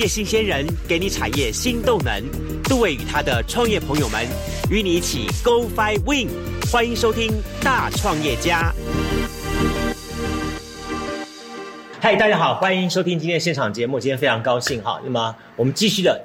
[0.00, 2.24] 业新鲜人给你产业新动能。
[2.64, 4.26] 杜伟与他的创业朋友们
[4.70, 6.28] 与你一起 Go Fly Win。
[6.72, 7.30] 欢迎收听
[7.62, 8.72] 《大创业家》。
[12.00, 14.00] 嗨，大家好，欢迎收听今天的现场节目。
[14.00, 16.18] 今天非常高兴哈，那么我们继续的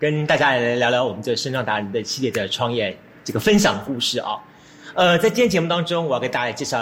[0.00, 4.40] 跟大家来聊聊我们这身上达人的系列的创业这个分享故事啊。
[4.94, 6.80] 呃，在今天节目当中，我要给大家介绍。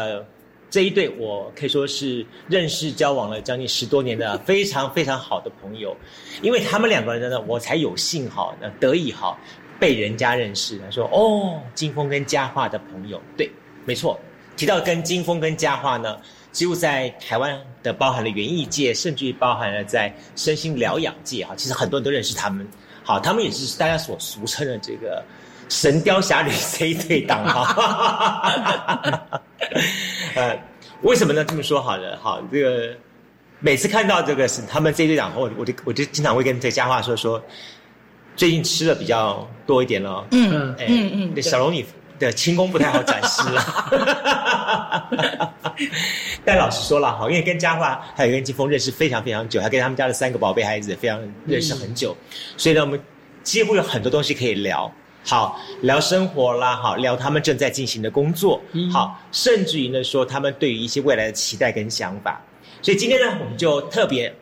[0.71, 5.97] 这一对我可以说是认识交往了将近十多年的非常非常好的朋友，
[6.43, 9.35] 因为他们两个人呢，我才有幸哈，那得以哈
[9.81, 10.79] 被人家认识。
[10.79, 13.51] 他说：“哦，金峰跟佳桦的朋友，对，
[13.87, 14.21] 没错。
[14.57, 16.21] 提到跟金峰跟佳桦呢，
[16.53, 22.69] 几乎在台湾的包含了园艺界，甚至于包含了在身心疗养界哈，其实很多人都认识他们。
[23.03, 25.25] 好，他们也是大家所俗称的这个。”
[25.69, 28.53] 神雕侠侣 C 对档哈，
[30.35, 30.59] 呃，
[31.03, 31.45] 为什么呢？
[31.45, 32.97] 这么说好了，好，这个
[33.61, 37.43] 每次看到这个是他们 C 对档，我我就我就经常会跟这佳话说说，
[38.35, 41.85] 最近吃的比较多一点了，嗯嗯嗯，小龙女
[42.19, 45.55] 的轻功不太好展示了，
[46.45, 52.17] 但老实说了哈，因为跟佳话还有跟金峰认识非常非常久，还跟他们家的三个宝贝孩子非常认识很久，
[52.57, 52.99] 所以呢，我们
[53.43, 54.91] 几乎有很多东西可以聊。
[55.29, 62.41] 好聊生活啦，好聊他们正在进行的工作，好，甚至于呢说他们对于一些未来的期待跟想法。
[62.81, 64.35] 所以今天呢，我们就特别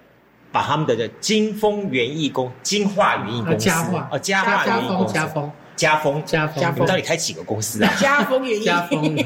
[0.53, 3.69] 把他们的金丰园艺公、金化园艺公司
[4.11, 7.93] 哦，嘉化园艺公司、嘉丰、嘉丰、嘉丰，你们到底开几个公司啊？
[7.99, 9.17] 嘉丰园艺、嘉丰、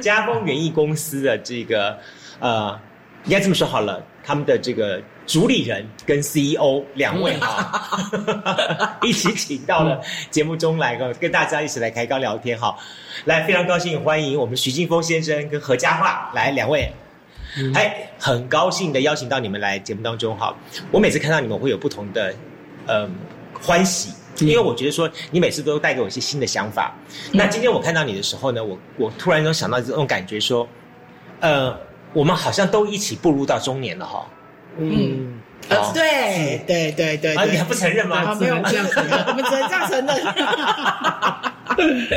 [0.00, 1.98] 嘉丰园艺公司的这个
[2.38, 2.78] 呃，
[3.26, 5.00] 应该这么说好了，他们的这个。
[5.26, 10.00] 主理人跟 CEO 两位哈， 一起请到了
[10.30, 12.72] 节目中来，跟跟大家一起来开刚聊天哈。
[13.24, 16.88] 来，非常高兴欢迎我们徐劲峰先生跟何家化来两位，
[17.74, 20.56] 哎，很高兴的邀请到你们来节目当中哈。
[20.92, 22.32] 我每次看到你们会有不同的
[22.86, 23.10] 嗯
[23.60, 26.94] 欢喜，因为我觉得说你每次都带给我一些新的想法。
[27.32, 30.68] 那今天我看到你的时候呢，我我突然就想到这种感觉说，
[31.40, 31.76] 呃，
[32.12, 34.26] 我们好像都一起步入到中年了哈。
[34.78, 38.36] 嗯，呃，对对对对，啊，你还不承认吗？
[38.40, 40.16] 没有这样子，我们只能这样承认。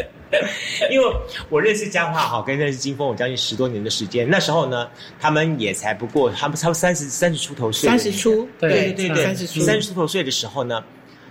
[0.92, 1.16] 因为
[1.50, 4.30] 我认识江华哈，跟认识金峰有将近十多年的时间。
[4.30, 4.88] 那时候呢，
[5.20, 10.84] 他们也才不过，他们差不多三十三十出头岁，三十出，对对对，三十出，三十出头岁的时候呢，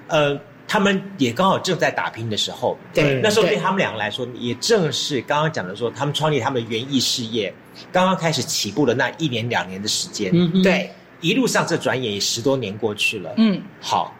[0.08, 0.36] 呃，
[0.66, 2.76] 他们也刚好正在打拼的时候。
[2.92, 7.54] 对，那时候对他们两个来说，也正是刚刚讲的说，他们创立他们的园艺事业，
[7.92, 10.30] 刚刚开始起步的那一年两年的时间。
[10.32, 10.90] 嗯，对。
[11.20, 13.34] 一路上，这转眼也十多年过去了。
[13.38, 14.14] 嗯，好，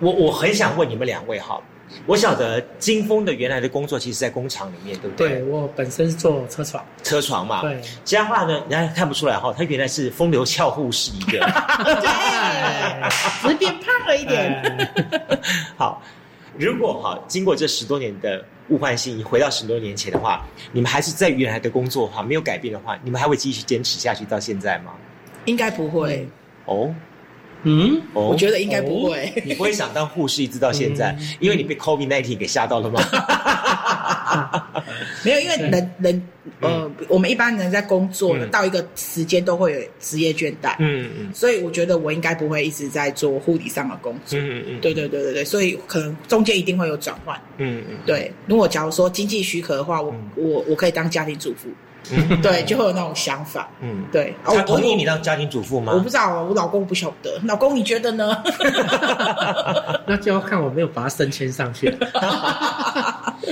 [0.00, 1.60] 我我很想问你们两位哈，
[2.06, 5.28] 我晓得金峰的原来的工作其实，在工厂里面，对不对？
[5.28, 7.60] 对我本身是做车床，车床嘛。
[7.60, 11.38] 对，佳话呢，人家看不出来哈，他原来是风流俏护士一个，
[12.02, 13.10] 对，
[13.42, 14.90] 只是变胖了一点。
[15.78, 16.02] 好，
[16.58, 24.92] 如果哈经过这十多年的物换星移，回到十多年前的话，你们还是在原来的工作哈，没有改变的话，你们还会继续坚持下去到现在吗？
[25.46, 26.28] 应该不会
[26.64, 26.94] 哦，
[27.64, 29.32] 嗯，我觉得应该不会。
[29.44, 33.00] 你不会想当护士一直到现在，因为你被 COVID nineteen 给吓到了吗？
[35.24, 36.28] 没有，因为人人
[36.60, 48.30] 呃，我们一般人在工作到一个时间都会有职业倦怠，嗯嗯，所以我觉得我应该不会一直在做护理上的工作，嗯嗯嗯，对对对对对，所以可能中间一定会有转换，嗯嗯，对。
[48.46, 51.68] 如果假如说经济许可的话，我我我可以当家庭主妇。
[52.42, 53.68] 对，就会有那种想法。
[53.80, 54.34] 嗯，对。
[54.44, 55.92] 他同意你当家庭主妇吗？
[55.94, 57.40] 我不知道，我老公不晓得。
[57.44, 58.42] 老公，你觉得呢？
[60.06, 61.90] 那就要看我没有把他升迁上去。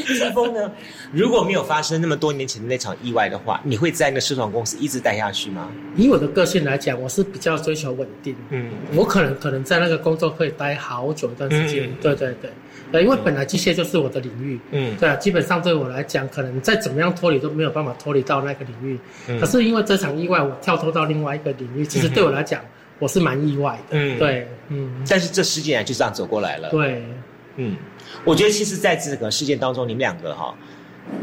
[0.06, 0.70] 金峰呢？
[1.12, 5.69] 如果没有发生那么多年前的那场意外的话，你会在那个市场公司一直待下去吗？
[5.96, 8.34] 以我的个性来讲，我是比较追求稳定。
[8.50, 11.90] 嗯，我可能可能在那个工作可以待好久一段时间。
[12.00, 12.50] 对对对。
[12.92, 18.98] 对，因为本来机械就是我的领域，嗯，对啊，基本上对我来讲，可能再怎么样脱离都没有办法脱离到那个领域。
[19.28, 22.62] 嗯，可是因为这场意外，我跳脱到另外一个领域，其实对我来讲，
[22.98, 23.98] 我是蛮意外的。
[23.98, 26.70] 嗯，对，嗯，但是这十几年就这样走过来了。
[26.70, 27.02] 对，
[27.56, 27.76] 嗯，
[28.24, 30.54] 我觉得其实在这个事件当中，你们两个哈，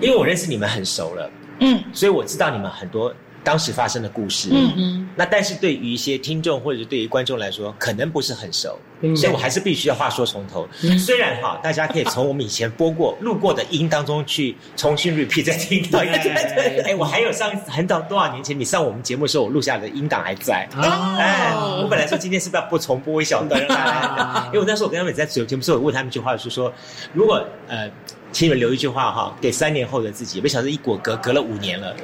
[0.01, 3.13] 因为我认识你们很熟了，嗯，所以我知道你们很多。
[3.41, 8.77] 当时发生的故事，嗯嗯，那但是对于一些听众或者对于观众来说，可能不是很熟，
[9.15, 10.67] 所以我还是必须要话说从头。
[10.97, 15.99] 虽然哈，大家可以从我们以前播过、 录过的音当中去重新 repeat 再听到。
[16.85, 20.67] 哎，我还有上很早多少年前你上我们节目的时候，我录下的音档还在。
[20.73, 23.61] 哎，我本来说今天是不是要不重播一小段，
[24.47, 26.71] 因为我那时候我跟他们在节目时候我问他们一句话，是说
[27.13, 27.89] 如果呃。
[28.31, 30.39] 请你们留一句话哈，给三年后的自己。
[30.39, 31.95] 没想到一果隔隔了五年了，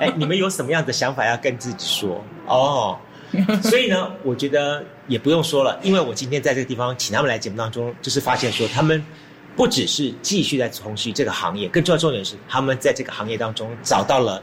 [0.00, 2.24] 哎，你们有什么样的想法要跟自己说？
[2.46, 2.96] 哦，
[3.62, 9.04] 所以呢，我觉得也不用说了，因为我今天在这个地方请他们来节目当中，就是发现说他们
[9.56, 14.42] 不只是继续在从事这个行业，更重要重点是他们在这个行业当中找到了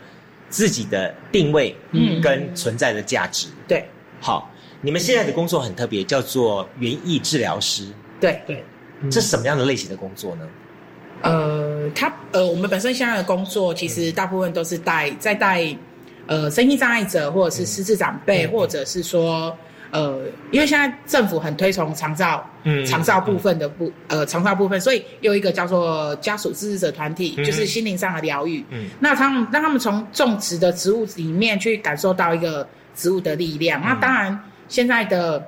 [0.50, 3.48] 自己的定位，嗯，跟存在的价值。
[3.68, 3.86] 对，
[4.20, 4.50] 好，
[4.82, 7.86] 你们现在的工作很特别，叫做园艺治疗师。
[8.20, 8.64] 对对，
[9.10, 10.48] 这是什么样的类型的工作呢？
[11.24, 15.76] 呃，他呃，我们本身现在的工作其实大部分都是带在带。
[16.28, 19.56] 呃，身心障碍者或者是失智长辈，或者是说，
[19.90, 20.22] 呃，
[20.52, 28.64] 因为现在政府很推崇长照，嗯，长照部分的部，呃，长照部分，所以有一个叫做家属支持者团体，就是心灵上的疗愈。
[28.70, 32.66] 嗯，那他们让他们从种植的植物里面去感受到一个
[32.96, 33.82] 植物的力量。
[33.82, 34.40] 那当然，
[34.70, 35.46] 现在的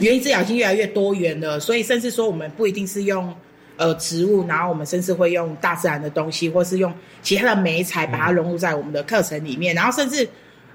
[0.00, 3.34] 园艺治疗已经越来越多元了，所以甚至说我们不一定是用。
[3.76, 9.74] 呃，植物，然后我们甚至会用大自然的东西，或是用其他的媒材，把它融入在我们的课程里面。
[9.74, 10.28] 然后甚至，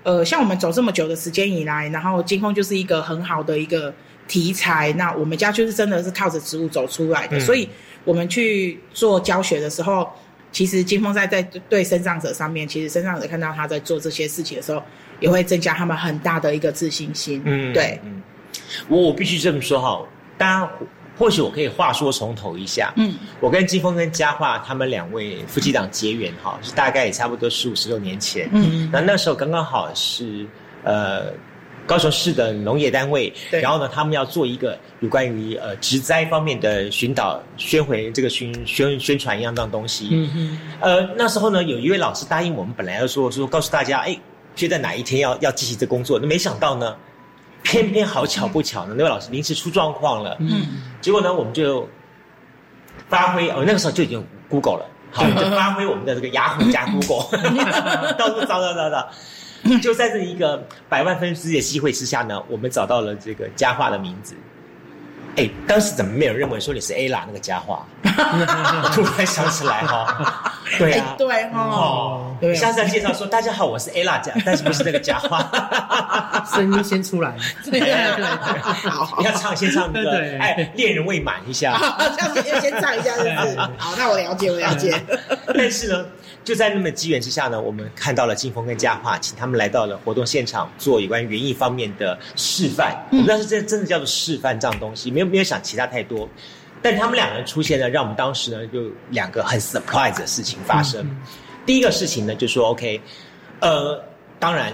[0.03, 3.93] 呃，像我们走这么久的时间以来，然后金风就是一个很好的一个
[4.27, 4.91] 题材。
[4.97, 7.69] 那我们家就是真的是靠着植物走出来的，所以
[8.03, 10.05] 我们去做教学的时候，
[10.51, 14.83] 其实金峰在在对生长者上面，其实生长者看到他在做这些事情的时候，
[15.21, 17.41] 也会增加他们很大的一个自信心。
[17.45, 18.21] 嗯，对，嗯，
[18.89, 20.05] 我我必须这么说哈，
[20.37, 20.69] 大家。
[21.19, 30.47] 或许我可以话说从头一下，嗯，我跟金峰跟佳化他们两位夫妻档结缘哈，是大概也差不多十五十六年前，嗯，那那时候刚刚好是
[30.85, 31.25] 呃
[31.85, 44.17] 高雄市的农业单位，然后呢他们要做一个有关于呃植栽方面的寻导宣回这个宣宣宣传一样样东西，嗯嗯，呃那时候呢有一位老师答应我们，本来要说说告诉大家，哎，
[44.55, 46.95] 就在哪一天要要进行这工作，那没想到呢。
[47.63, 50.35] 偏偏好巧不巧呢， 那位老师临时出状况了。
[50.39, 51.87] 嗯，结果呢，我们就
[53.07, 57.25] 发挥哦，那个时候就已经 Google 了，好， 就发挥我们的这个雅虎加 Google，
[58.17, 59.09] 到处找找找找，
[59.81, 64.35] 就在这一个百万分之一的机会之下呢，我们找到了这个佳话的名字。
[65.35, 67.85] 哎，当时怎么没有认为说你是 A 啦那个佳话？
[68.93, 78.23] 突然想起来哈，对啊，对哦，对，下次介绍说大家好，我是 A 啦佳，但是不是那个家话， 声音先出来，对对对，
[78.89, 81.77] 好，要唱先唱那个，哎，恋人未满一下，
[82.17, 83.23] 这样子要先唱一下，是。
[83.23, 83.57] 不是？
[83.77, 84.93] 好，那我了解，我了解。
[85.47, 86.05] 但是呢。
[86.41, 92.95] 就在那么机缘之下呢，我们看到了金峰跟佳话，请他们来到了活动现场做有关园艺方面的示范。
[93.11, 96.27] 我不知道是真真的叫做示范这样东西，没有没有想其他太多。
[96.81, 101.05] 但他们两个人出现呢，让我们当时呢就两个很 surprise 的事情发生。
[101.65, 102.99] 第一个事情呢，就说 OK，
[103.59, 104.01] 呃，
[104.39, 104.73] 当然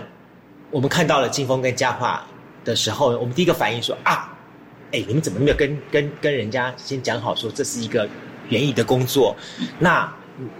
[0.71, 2.23] 我们看到了金峰跟佳桦
[2.63, 4.33] 的时候，我们第一个反应说啊，
[4.91, 8.07] 哎，你们怎么没有跟跟跟人家先讲好说这是一个
[8.49, 9.35] 园艺的工作？
[9.79, 10.13] 那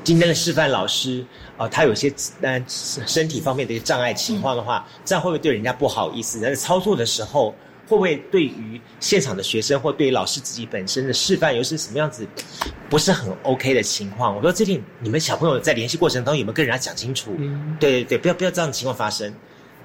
[0.04, 1.26] 今天的示范老师
[1.58, 6.40] 啊，他有些呃身体方面的一些障碍情况的话，这样会不会对人家不好意思？
[6.40, 7.54] 在操作的时候，
[7.88, 12.28] 会不会对于现场的学生或对于老师自己本身的示范，又是什么样子
[12.90, 14.36] 不是很 OK 的情况？
[14.36, 17.36] 我说最近你们小朋友在联系过程当中有没有跟人家讲清楚？
[17.80, 19.34] 对对对，不要不要这样的情况发生，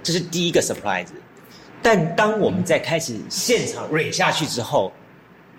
[0.02, 1.08] 这是第一个 surprise。
[1.82, 4.92] 但当我们在开始现场蕊下去之后，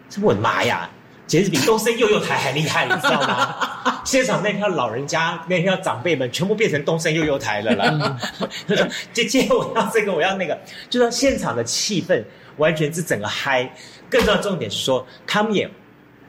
[0.10, 0.90] 这我的妈呀！
[1.32, 3.56] 简直比东森幼幼台还厉害，你知道吗？
[4.04, 8.18] 现场那票老人家、那票长辈们全部变成东森幼幼台了啦！
[9.14, 10.60] 姐姐， 我要这个，我要那个，
[10.90, 12.22] 就说现场的气氛
[12.58, 13.74] 完全是整个嗨。
[14.10, 15.72] 更重要重点是说，他们也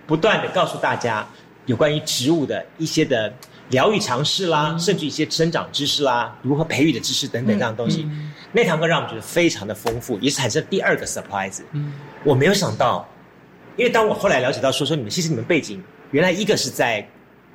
[0.06, 1.26] 不断的告诉大家
[1.66, 3.34] 有关于植物的一些的
[3.70, 8.08] 疗愈尝试啦，甚至一些生长知识啦，如何培育的知识等等这样的东西。
[8.52, 11.60] 那堂课让我们觉得非常的丰富，也产生第二个 surprise。
[12.22, 13.04] 我没有想到。
[13.76, 17.06] 因为当我后来了解到说说你们其实你们背景原来一个是在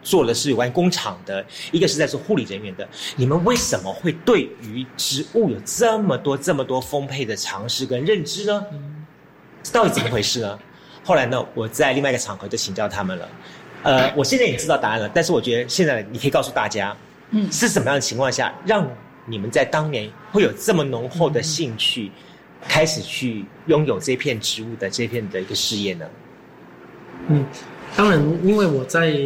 [0.01, 8.65] 做的是有关工厂的，一个是在做护理人员的，你们为什么会对于植物有这么多这么多丰沛的尝试跟认知呢？
[9.73, 10.57] 到底怎么回事呢？
[11.03, 13.29] 后来呢，我在另外一个场合就请教他们了。
[13.83, 16.95] 呃，我现在也知道答案了，但是我觉得现在你可以告诉大家，
[17.31, 18.89] 嗯，是什么样的情况下让
[19.25, 22.11] 你们在当年会有这么浓厚的兴趣？
[22.61, 26.05] 开始去拥有这片植物的这片的一个事业呢？
[27.27, 27.45] 嗯，
[27.95, 29.17] 当然，因为我在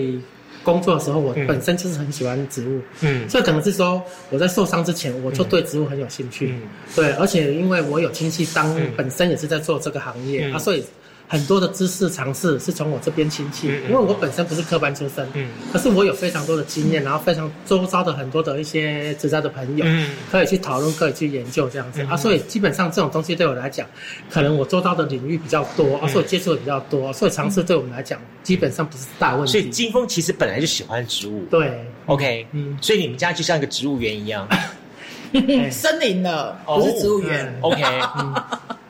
[0.63, 6.53] 工作的时候，我本身就是很喜欢植物，嗯，所以可能是说我在受伤之前，我就对植物很有兴趣，
[6.95, 10.83] 对，而且因为我有亲戚当本身也是在做这个行业啊，所以。
[11.31, 23.87] 很多的知识尝试是从我这边亲戚，因为我本身不是科班出身，嗯，可是我有非常多的经验，然后非常周遭的很多的一些职在的朋友，嗯，可以去讨论，可以去研究这样子啊，所以基本上这种东西对我来讲，
[24.29, 29.53] 可能我周遭的领域比较多，啊，所以接触的比较多，所以尝试对我们来讲基本上不是大问题。
[29.53, 34.45] 所以金峰其实本来就喜欢植物，对，OK，嗯，所以你们家就像一个植物园一样。
[35.71, 37.57] 森林的，不是植物园。
[37.61, 37.81] OK，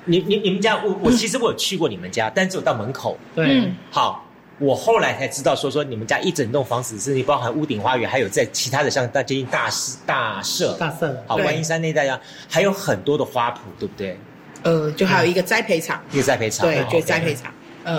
[0.06, 3.18] 你你你们家，我我其实我有去过你们家，但只有到门口。
[3.36, 4.26] 对，好，
[4.60, 14.18] 我后来才知道说说你们家一整栋房子，甚至包含屋顶花园，还有在其他的像大接近大社大社大社，好观音山那带呀，还有很多的花圃，对不对？
[14.64, 17.52] 呃，就还有一个栽培场，一个栽培场，对，就栽培场。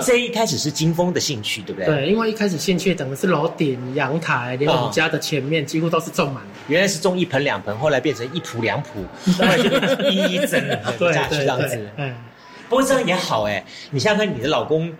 [0.05, 1.85] 这一开始是金峰的兴趣，对不对？
[1.85, 6.43] 对，因为一开始兴趣等于是楼顶、阳台，连我们家的前面几乎都是种满。
[6.67, 9.63] 原来是种一盆两盆，后来变成一圃两圃，后来就
[10.09, 10.61] 一一整
[11.13, 11.89] 下去这样子。
[11.97, 12.13] 嗯，
[12.69, 14.93] 不过这样也好哎，你像看你的老公。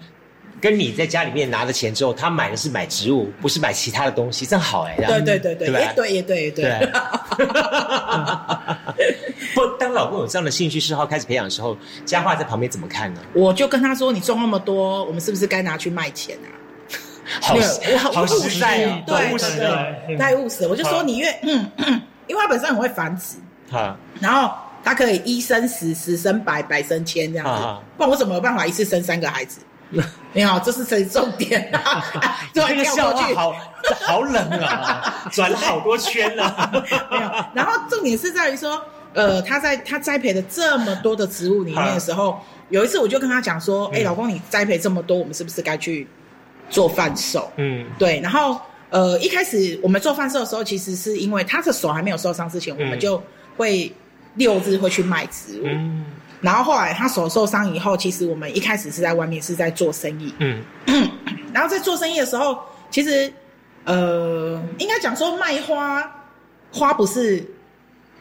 [0.63, 4.95] 跟你在家里面拿了钱之后，他买的是买植物，不是买其他的东西，正好哎。
[4.95, 6.63] 对对对对，也对也对也对。
[9.53, 13.19] 不，当老公有这样的兴趣嗜好开始培养的时候，佳话在旁边怎么看呢？
[13.33, 16.47] 我就跟他说：“你种那么多，我们是不是该拿去卖钱啊？”
[17.41, 17.55] 好，
[18.13, 19.49] 好实在啊，对对
[20.07, 20.65] 对，太务实。
[20.65, 21.69] 我就说你越嗯，
[22.27, 23.35] 因为他本身很会繁殖，
[23.69, 24.49] 好，然后
[24.81, 27.51] 他可以一生十，十生百，百生千这样子。
[27.97, 29.59] 不然我怎么有办法一次生三个孩子？
[30.33, 32.03] 你好，这是谁重点啊？
[32.53, 33.55] 这个笑话好
[34.01, 36.69] 好冷啊， 转了好多圈了。
[36.73, 38.83] 没有，然后重点是在于说，
[39.13, 46.07] 呃，他在他栽培的这么多的植物里面的时候，有一次我就跟他讲说，哎，老公，你栽培这么多，我们是不是该去
[46.69, 47.51] 做贩售？
[47.57, 48.19] 嗯，对。
[48.21, 48.59] 然后，
[48.89, 53.21] 呃，一开始我们做贩售的时候，其实是因为他的手还没有受伤之前，我们就
[53.55, 53.93] 会
[54.35, 55.65] 六日会去卖植物。
[55.65, 56.05] 嗯。
[56.43, 60.33] 然后后来他手受伤以后，其实我们一开始是在外面是在做生意。
[60.39, 60.61] 嗯，
[61.53, 62.59] 然后在做生意的时候，
[62.91, 63.31] 其实
[63.85, 66.03] 呃，应该讲说卖花，
[66.69, 67.43] 花不是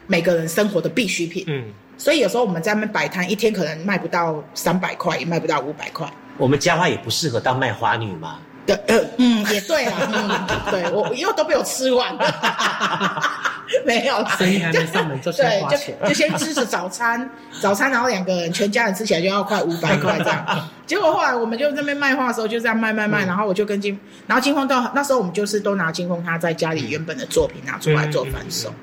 [0.07, 1.43] 每个人生活的必需品。
[1.47, 1.65] 嗯，
[1.97, 6.09] 所以有时候我们在那摆摊，一天可能卖不到三百块，也卖不到五百块。
[6.37, 8.39] 我们家花也不适合当卖花女嘛。
[8.65, 8.79] 对，
[9.17, 12.23] 嗯，也对啊，嗯，对我因为都被我吃完了。
[13.85, 17.29] 没有，生意还没上门就先花钱，就先吃吃早餐，
[17.61, 20.69] 早餐然后两个人全家人吃起来就要快五百块这样。
[20.85, 28.73] 结果后来我们就那边卖画的时候就这样卖卖卖，然后我就跟金，然后金峰到那时候我们就是都拿金峰他在家里原本的作品拿出来做反手。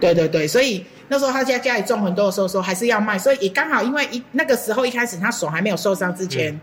[0.00, 6.58] 对对对，所以那时候他在家里种很多的时候说还是要卖，所以也刚好因为一那个时候一开始他手还没有受伤之前，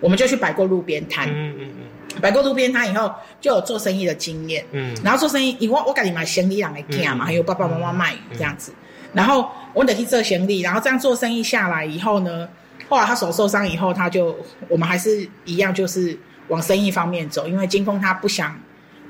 [0.00, 1.28] 我们就去摆过路边摊。
[1.28, 1.86] 嗯嗯嗯。
[2.20, 4.64] 摆过路边摊以后，就有做生意的经验。
[4.72, 8.72] 嗯，然后做生意，因为我赶紧买行李两个件嘛，还有爸爸妈妈卖鱼这样子。
[9.12, 12.48] 然后我得去做行李，然后这样做生意下来以后呢，
[12.88, 14.36] 后来他手受伤以后，他就
[14.68, 16.18] 我们还是一样，就是
[16.48, 18.58] 往生意方面走，因为金峰他不想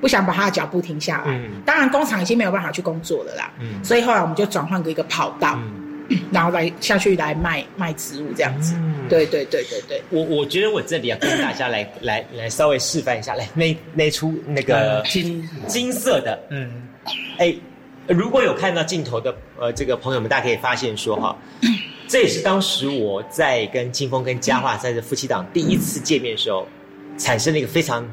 [0.00, 1.24] 不想把他的脚步停下来。
[1.26, 3.50] 嗯，当然工厂已经没有办法去工作了啦。
[3.58, 5.58] 嗯，所以后来我们就转换个一个跑道。
[6.30, 10.02] 然后来下去来卖卖植物这样子，嗯对对对对对。
[10.10, 16.70] 我我觉得我这里要跟大家来 来来稍微示范一下，来那那出那个金金色的，嗯，
[17.38, 17.54] 哎，
[18.06, 21.36] 如果有看到镜头的呃这个朋友们，大家可以发现说哈，
[22.08, 26.66] 这也是当时我在跟金峰跟佳桦在这夫妻档第一次见面的时候，
[27.18, 28.08] 产生了一个非常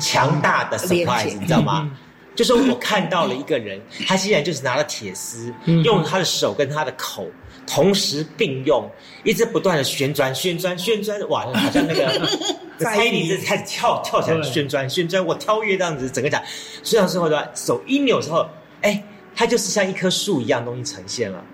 [0.00, 1.90] 强大的 surprise，你知道吗？
[2.34, 5.52] 就说我看到了一个人，他竟然就是拿了铁丝，
[5.84, 7.26] 用他的手跟他的口
[7.66, 8.90] 同时并用，
[9.22, 12.26] 一直不断的旋转、旋转、旋转，哇，好像那个
[12.80, 16.42] 猜你这开始跳跳起来，旋转、旋转，我跳跃这样子，整个讲，
[16.82, 18.46] 虽然之后的手一扭之后，
[18.80, 19.04] 哎，
[19.36, 21.44] 它就是像一棵树一样东西呈现了，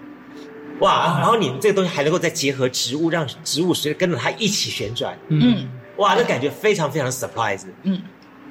[0.78, 8.00] 哇，然后你们这个东西还能够再结合植物，让植物随着跟着它一起旋转，嗯，哇，那感觉非常非常 surprise，嗯，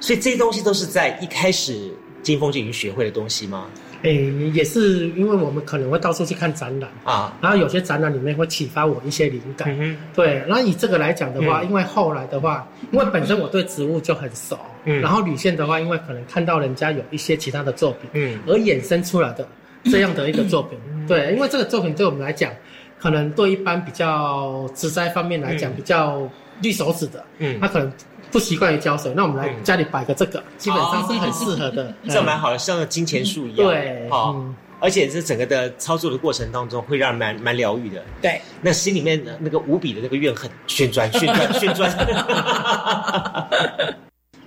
[0.01, 1.89] 所以这些东西都是在一开始。
[2.27, 3.67] 金峰就已经学会的东西吗？
[4.01, 9.97] 诶，也是因为我们可能会到处去看展览啊，然后有些展览里面会启发我一些灵感。
[10.13, 19.47] 对，然后以这个来讲的话，因为后来的话，因为本身我对植物就很熟，嗯，然后吕线的话，因为可能看到人家有一些其他的作品，嗯，而衍生出来的
[19.85, 22.51] 这样的一个作品，对，因为这个作品对我们来讲，
[22.99, 26.29] 可能对一般比较植栽方面来讲比较
[26.61, 27.89] 绿手指的，嗯，他可能。
[28.31, 31.93] 不习惯于浇水，那我们来家里摆个这个，基本上是很适合的。
[32.09, 33.67] 这蛮好的，像个金钱树一样。
[33.67, 34.35] 对，好，
[34.79, 38.03] 而且这整个的操作的过程当中，会让人蛮蛮疗愈的。
[38.21, 41.91] 对，那心里面那个无比的那个怨恨，旋转旋转 旋转。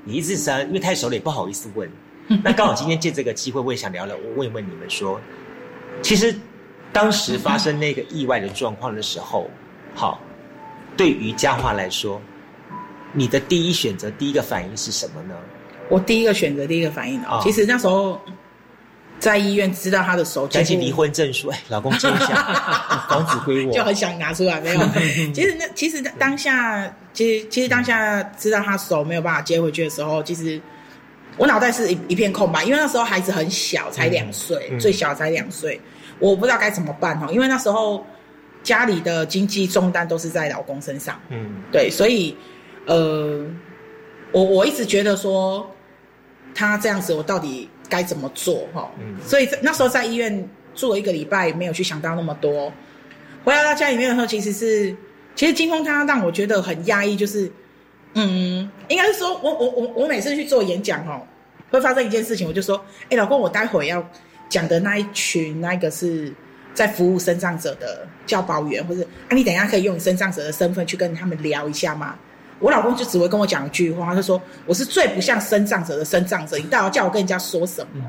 [0.05, 1.91] 你一直三，因为太熟了，也不好意思问。
[2.45, 5.21] 那刚好今天借这个机会，我也想聊聊，我问一问你们说，
[6.03, 6.35] 其实
[6.93, 9.51] 当时发生那个意外的状况的时候，
[9.95, 10.21] 好，
[10.97, 12.21] 对于佳华来说。
[13.13, 15.35] 你的第一选择、第一个反应是什么呢？
[15.89, 18.21] 我第一个选择、第一个反应哦，其实那时候
[19.19, 22.35] 在医院知道他的手，赶紧离婚证书，哎，老公接一下，
[23.11, 24.81] 房子归我，就很想拿出来，没有。
[25.35, 30.61] 其实那其实当下，其实其实当下知道他手没有办法接回去的时候，其实
[31.37, 35.81] 我脑袋是一一片空白，因为那时候孩子很小，才两岁，最小才两岁，
[36.21, 37.27] 我不知道该怎么办哈。
[37.33, 38.07] 因为那时候
[38.63, 42.37] 家里的经济重担都是在老公身上，嗯，对，所以
[42.87, 43.47] 呃，
[44.33, 45.71] 我我一直觉得说
[46.55, 48.91] 他这样子，我到底该怎么做哈？
[49.01, 52.73] 嗯，所以那时候在医院住了一个礼拜，没有去想到那么多。
[53.45, 54.95] 回来到家里面的时候，其实是
[55.35, 57.51] 其实金峰他让我觉得很压抑，就是。
[58.13, 61.23] 嗯，应该是说，我我我我每次去做演讲哦，
[61.71, 64.05] 会发生一件事情，我就说，哎，老公，我待会要
[64.49, 66.35] 讲的那一群，那个是
[66.75, 72.19] 在服务身障者的教保员，或者啊，你等一下可以用身障者的身份去跟他们聊一下吗？
[72.61, 78.05] 我老公就只会跟我讲一句话，他说我是最不像生障者的生障者，你到底叫我跟人家说什么？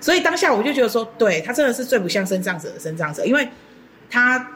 [0.00, 3.48] 所以当下我就觉得说，对他真的是最不像生障者的生障者，因为
[4.10, 4.46] 他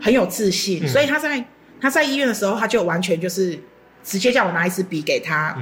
[0.00, 1.42] 很有自信，所以他在
[1.80, 3.58] 他在医院的时候，他就完全就是。
[4.08, 5.52] 直接叫我拿一支笔给他，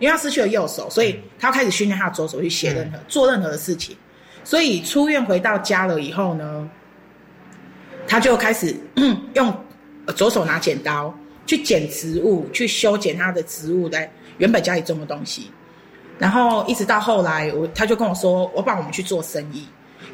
[0.00, 3.96] 因为他失去了右手，所以他要开始训练他的左手去写任何、做任何的事情。
[4.42, 6.68] 所以出院回到家了以后呢，
[8.08, 8.74] 他就开始
[9.34, 9.56] 用
[10.16, 15.50] 左手拿剪刀去剪植物，去修剪他的植物在原本家里种的东西。
[16.18, 19.66] 然后一直到后来，我他就跟我说：“我帮我们去做生意。”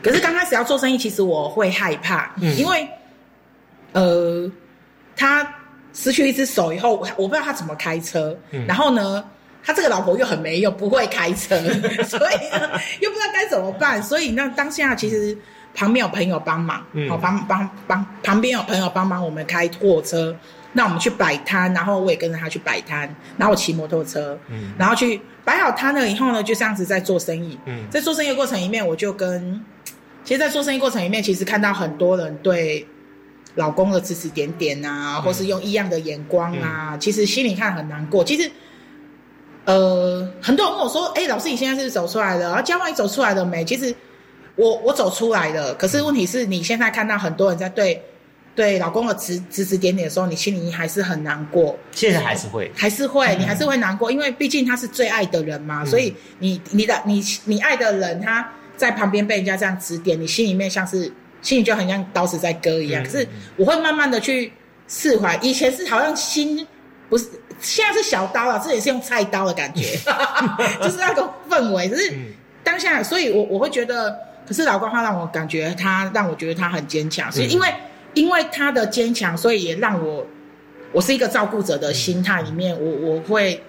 [0.03, 2.89] 可是刚开始要做生意，其实我会害怕，因为
[3.93, 4.51] 呃，
[5.17, 5.57] 他。
[5.95, 8.35] 失去一只手以后，我我不知道他怎么开车。
[8.67, 9.23] 然后呢，
[9.63, 11.55] 他这个老婆又很没用，不会开车，
[12.09, 12.35] 所以
[13.01, 14.03] 又不知道该怎么办。
[14.03, 15.37] 所以那当下其实
[15.75, 20.35] 旁边有朋友帮忙，好帮帮帮旁边有朋友帮忙我们开货车，
[20.73, 27.59] 那我们去摆摊，然后我也跟着他去摆摊，然后我骑摩托车，嗯然后去摆好摊了以后呢，就这样子在做生意。
[27.67, 29.65] 嗯在做生意的过程里面，我就跟，
[30.25, 32.87] 其实，在做生意过程里面，其实看到很多人对。
[33.57, 38.25] 老公的指指点点啊，或是用异样的眼光啊，其实心里看很难过。
[38.25, 38.51] 其实，
[39.67, 42.55] 呃，很多人问我说：“哎，老师，你现在是走出来了？
[42.55, 43.95] 啊，嘉万你走出来了没？”其实，
[44.57, 45.75] 我我走出来了。
[45.75, 48.03] 可是问题是你现在看到很多人在对
[48.55, 51.79] 对老公的指指指点点的时候，你心里还是很难过。
[51.91, 55.85] 现在还是会，还是会，你还是会难过，因为毕竟他是最爱的人嘛。
[55.85, 61.13] 所以你你的你你爱的人他在旁边被人家这样指点，你心里面像是。
[61.43, 64.53] 心里就很像刀子在割一样，可是我会慢慢的去
[64.87, 65.37] 释怀。
[65.43, 66.65] 以前是好像心
[67.09, 67.27] 不是，
[67.61, 69.99] 现在是小刀了，这也是用菜刀的感觉，
[70.81, 71.89] 就是那个氛围。
[71.89, 72.15] 可是
[72.63, 77.67] 当下，所以我我会觉得，可是老公他让我感觉他让我觉得他很坚强，所以因为
[78.15, 80.27] 因为他的坚强，所以也让我
[80.93, 83.63] 我是一个照顾者的心态里面，我我会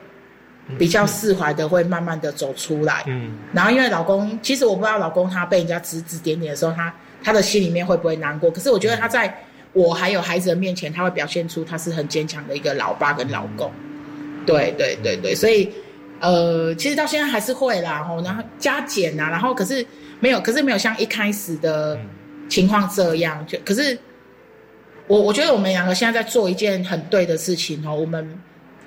[0.78, 3.04] 比较释怀的，会慢慢的走出来。
[3.08, 6.94] 嗯，然后因为老公，其实我不知道老公他被人家指指点点的时候，他。
[7.26, 8.52] 他的心里面会不会难过？
[8.52, 9.34] 可是我觉得他在
[9.72, 13.72] 我还有孩子的面前，他会表现出他是很坚强的一个老爸跟老公。
[14.46, 15.72] 对对对对，所以
[16.20, 19.86] 呃，其实到现在还是会啦，吼，然后加减啊，然后可是
[20.20, 21.98] 没有，可是没有像一开始的
[22.50, 23.42] 情况这样。
[23.48, 23.98] 就可是
[25.14, 28.28] 我我觉得我们两个现在在做一件很对的事情哦，我们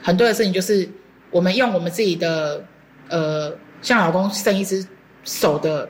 [0.03, 0.89] 很对的事情就是
[1.31, 2.65] 我们用我们自己的
[3.09, 4.85] 呃，像老公剩一只
[5.25, 5.89] 手的。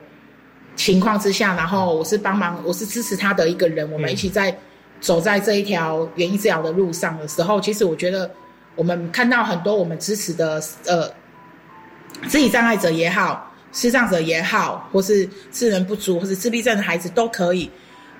[0.75, 3.91] 情况之下，然后我是帮忙，我是支持他的一个人。
[3.91, 4.55] 我们一起在
[5.01, 8.29] 走在这一条园艺治疗的路上的时候，其实我觉得
[8.75, 11.11] 我们看到很多我们支持的呃，
[12.29, 17.71] 肢体障碍者也好，视障者也好，或是智能不足或是自闭症的孩子都可以，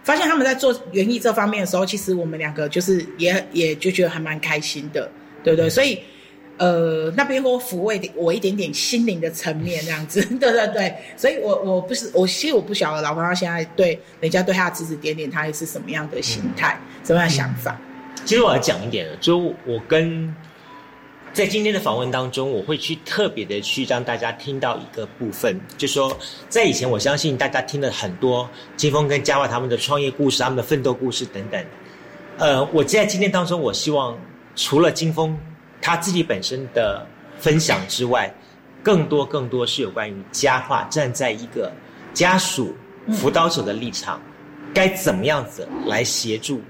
[0.07, 5.09] 发现他们在做园艺这方面的时候，其实我们两个就是也也就觉得还蛮开心的，
[5.43, 5.69] 对不对？
[5.69, 5.99] 所以。
[6.59, 17.79] 呃，那边给我抚慰我一点点心灵的层面，这样子， 对对对，所以我我不是我其实我不晓得老公他现在对人家对他指指点点，他是什么样的心态，什么样的想法？
[18.25, 20.33] 其实我要讲一点，就我跟
[21.37, 26.17] 在今天的访问当中，我会去特别的去让大家听到一个部分，就说
[26.49, 31.63] 在以前，我相信大家听了很多金峰跟嘉华他们的创业故事、他们的奋斗故事等等。
[32.39, 34.17] 呃，我在今天当中，我希望
[34.55, 35.37] 除了金峰。
[35.79, 37.05] 他自己本身的
[37.37, 38.33] 分享之外，
[38.81, 41.71] 更多更多是有关于家话，站在一个
[42.15, 42.75] 家属
[43.13, 44.19] 辅导者的立场，
[44.73, 46.63] 该怎么样子来协助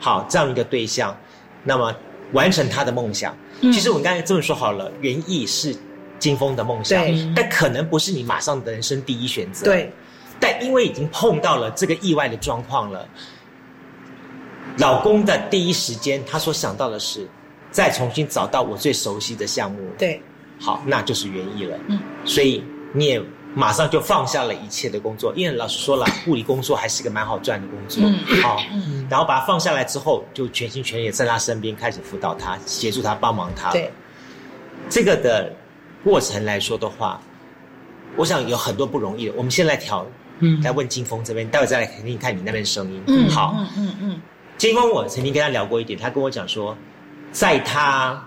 [0.00, 1.14] 好这样一个对象，
[1.62, 1.94] 那么
[2.32, 3.36] 完成他的梦想。
[3.60, 5.74] 其实我们刚才这么说好了，园艺是
[6.18, 9.64] 金峰的梦想，但可能不是你马上的人生第一选择。
[9.66, 9.92] 对，
[10.38, 13.08] 但因为已经碰到了这个意外的状况了，
[14.78, 17.26] 老公的第一时间他所想到的是。
[17.68, 20.22] 再重新找到我最熟悉的项目，对，
[20.58, 21.76] 好，那就是园艺了。
[21.88, 22.64] 嗯，所以
[22.94, 23.22] 你也
[23.58, 28.02] 马上就放下了一切的工作，因为老师说了，护理工作还是一个蛮好赚的工作。
[28.04, 28.62] 嗯，好，
[29.08, 33.72] 然后把它放下来之后，就全心全意在他身边开始辅导他，协助他，帮忙他。
[33.72, 33.90] 对，
[34.90, 35.50] 这个的
[36.04, 37.18] 过程来说的话，
[38.16, 39.32] 我想有很多不容易的。
[39.34, 40.06] 我们先来调，
[40.40, 43.02] 嗯，来问金峰这边，待会再来听听看你那边声音。
[43.06, 44.20] 嗯，好，嗯嗯嗯。
[44.58, 46.76] 金峰，我曾经跟他聊过一点，他跟我讲说，
[47.32, 48.22] 在他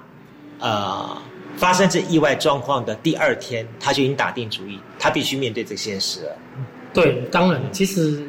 [0.60, 1.16] 呃
[1.60, 6.38] 发生这意外状况的第二天，他就已经打定主意，他必须面对这现实了。
[6.94, 8.26] 对，当然，其实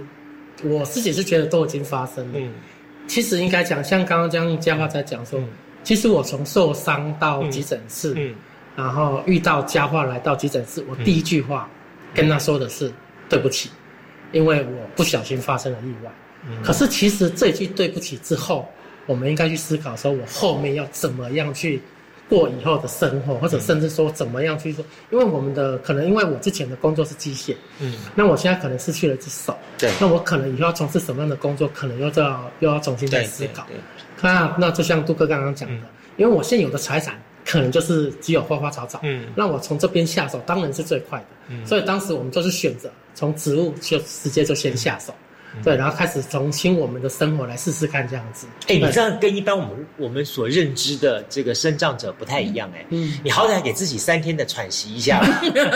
[0.64, 2.40] 我自己是觉得都已经发生了。
[2.40, 2.52] 嗯，
[3.06, 5.40] 其实应该讲，像刚刚这样嘉华在讲说，
[5.84, 8.34] 其实我从受伤到急诊室，嗯，
[8.74, 11.70] 然后遇到嘉华来到急诊室，我第一句话
[12.12, 12.92] 跟他说的是
[13.28, 13.70] 对不起，
[14.32, 16.10] 因为我不小心发生了意外。
[16.64, 18.68] 可是其实这句对不起之后，
[19.06, 21.80] 我们应该去思考说，我后面要怎么样去。
[22.30, 24.82] 过以后的生活，或者甚至说怎么样去做？
[25.10, 33.66] 因为我们的可能，因为我之前的工作是机械，嗯，那我现在可能失去了一只手，对，那我可能以后要从事什么样的工作，可能又要又要重新再思考。
[34.22, 45.12] 那那就像杜哥刚刚讲的，因为我现有的财产可能就是只有花花草草，嗯，那我从这边下手当然是最快的，嗯，所以当时我们就是选择从植物就直接就先下手。
[45.62, 48.46] 对，然后开始重新我们的生活来试试看这样子。
[48.68, 52.84] 哎，你这样跟一般我们我们所认知的这个生长者不太一样哎。
[52.90, 53.18] 嗯。
[53.22, 55.20] 你好歹给自己三天的喘息一下，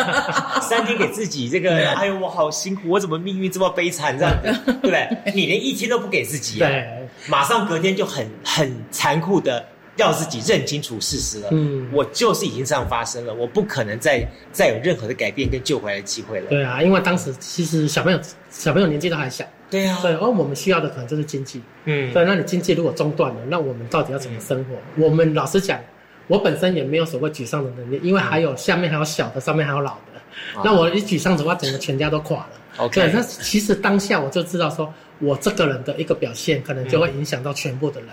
[0.62, 5.08] 三天给自己这个，哎呦我好辛苦，我怎么命运这么悲惨这样子， 对不对？
[5.34, 9.64] 你连一天都不给自己，对，马上隔天就很很残酷的。
[9.96, 16.48] 要自己认清楚事实了，嗯，我就是已经这样发生了，我不可能再再有任何的改变跟救回来的机会了。
[16.48, 18.18] 对啊，因为当时其实小朋友
[18.50, 24.76] 小朋友年纪都还小，对啊，对，而我们需要的可能就是经济，嗯，对，那你经济如果中断了，那我们到底要怎么生活？
[25.02, 25.80] 我们老实讲，
[26.28, 30.20] 我本身也没有所谓沮丧的能力，因为还有下面还有小的，上面还有老的，
[30.62, 32.50] 那我一沮丧的话，整个全家都垮了。
[32.76, 38.10] OK，对，那其实当下我就知道，说我这个人的一个表现，可能就会影响到全部的人。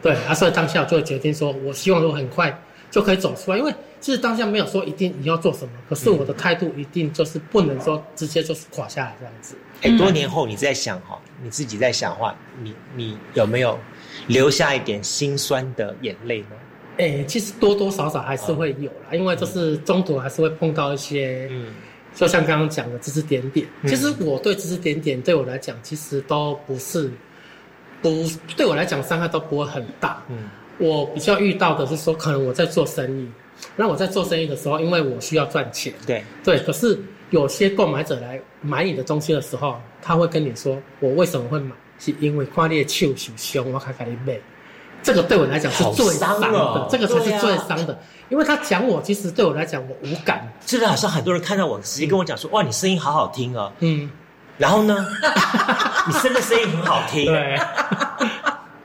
[0.00, 2.56] 对，啊，所以当下我就会决定说，我希望我很快
[2.90, 9.56] 就可以走出来，因为其实当下没有说一定你要做什么，可是我的态度一定就是不能说直接就是垮下来这样子。
[9.82, 13.78] 哎，多年后你在想哈，你自己在想话，你你有没有
[14.26, 16.48] 留下一点心酸的眼泪呢？
[16.98, 21.66] 哎，其实多多少少还是会有啦，因为就是中途还是会碰到一些，嗯，
[22.14, 23.66] 就像刚刚讲的指指点点。
[23.86, 27.10] 其实我对指指点点对我来讲，其实都不是。
[28.02, 30.22] 不，对我来讲伤害都不会很大。
[30.28, 33.28] 嗯，我比较遇到的是说，可能我在做生意，
[33.76, 35.92] 那我在做生意的时候，因为我需要赚钱。
[36.06, 36.98] 对对，可是
[37.30, 41.74] 有些购买者来买你的东西的时候，他会跟你说，我为什么会买？
[41.98, 44.38] 是因为花猎秋熊凶，我开开你买。
[45.02, 50.50] 这个对我来讲是最伤的，这个才是最伤的，因为他讲我，其实对我来讲我无感。
[50.64, 53.72] 真的好像很多人看到我，直接跟我讲说，哇，你声音好好听啊。
[53.80, 54.10] 嗯。
[54.58, 55.06] 然后呢？
[56.06, 57.24] 你真的声音很好听。
[57.24, 57.58] 对，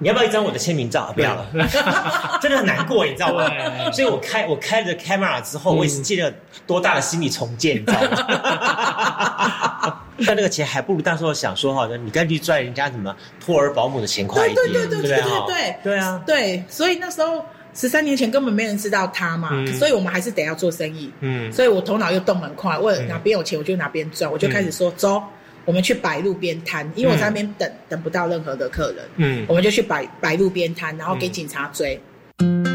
[0.05, 1.11] 你要不要一张我的签名照？
[1.15, 1.47] 不要了，
[2.39, 3.49] 真的很难过，你知道吗？
[3.91, 6.31] 所以我开我开了 camera 之后，我也是进了
[6.67, 9.97] 多大的心理重建，你知道吗？
[10.27, 15.97] 但那个钱还不如当时我想说哈，你干脆赚人家什么托儿保姆的钱快一点，对对对对对对对？
[15.97, 21.11] 啊，对，所以那时候十三年前根本没人知道他嘛，所以我们还是得要做生意。
[21.21, 25.19] 嗯，所以我头脑又动很快，问哪边有钱我就哪边赚，我就开始说走。
[25.65, 31.99] 我们去摆路边摊，因为我在那边等等不到任何的客人，嗯，我们就去摆摆路边摊，然后给警察追。
[32.39, 32.74] 我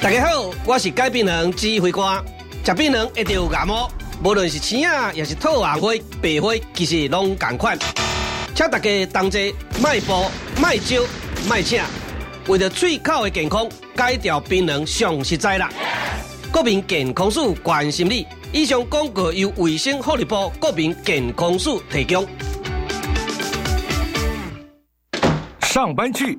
[0.00, 2.24] 大家好，我是改病人指挥官。
[2.64, 3.90] 食病人一定有感冒，
[4.22, 7.76] 无论是青啊，也是吐红灰、白灰，其实拢同款。
[8.54, 10.30] 请大家同齐迈步、
[10.62, 11.02] 迈招、
[11.48, 11.82] 迈请。
[12.46, 15.68] 为了嘴口的健康，戒掉槟榔上实在啦。
[16.52, 18.24] 国民健康署关心你。
[18.52, 22.26] 以上广告由卫生福利部国民健康署提供。
[25.62, 26.38] 上班去，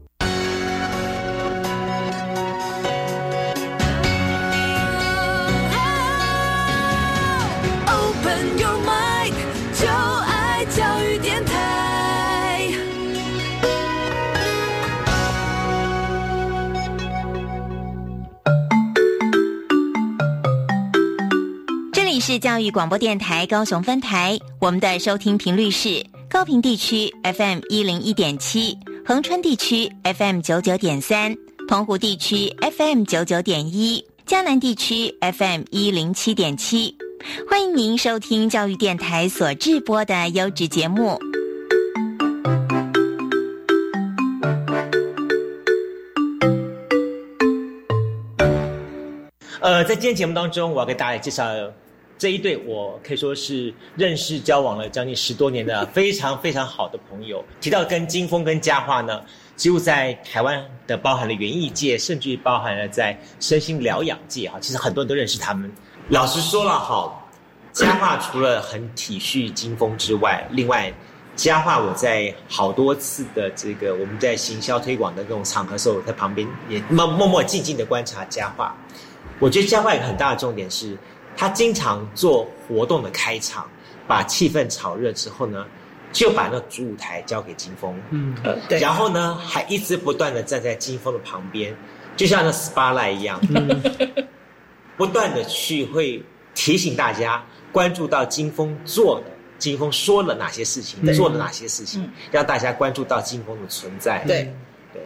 [22.31, 31.35] 是教育广播电台高雄分台，我们的收听频率是高平地区 FM 一零一点七，恒春地区 FM 九九点三，
[31.67, 36.95] 澎湖地区 FM 九九点一，江南地区 FM 一零七点七。
[37.49, 41.19] 欢迎您收听教育电台所制播的优质节目。
[49.59, 51.43] 呃，在今天节目当中，我要给大家介绍。
[52.21, 57.43] 这一对我可以说是认识交往了将近十多年的 非常非常好的朋友。
[57.59, 59.19] 提到跟金峰跟佳话呢，
[59.55, 65.71] 几乎在台湾的包含了园艺界，甚至包含了在身心疗养界哈，其实很多人都认识他们。
[66.09, 67.11] 老实说了哈，
[67.73, 70.93] 佳话除了很体恤金峰之外，另外
[71.35, 78.77] 佳话我在好多次的这个我们在行销推广的这种场合时候，在旁边也默默默静静的观察佳话。
[79.39, 80.95] 我觉得佳话一个很大的重点是。
[81.35, 83.67] 他经常做活动的开场，
[84.07, 85.65] 把气氛炒热之后呢，
[86.11, 91.75] 就把那主舞台交给金峰，嗯，呃，对，然后呢，还一直不断的站在金峰的旁边，
[92.15, 93.39] 就像那 SPA 赖一样，
[94.97, 96.21] 不断的去会
[96.53, 104.53] 提醒大家关注到金峰做的，金峰说了哪些事情，做了哪些事情，让大家关注到金峰的存在，对，
[104.93, 105.01] 对，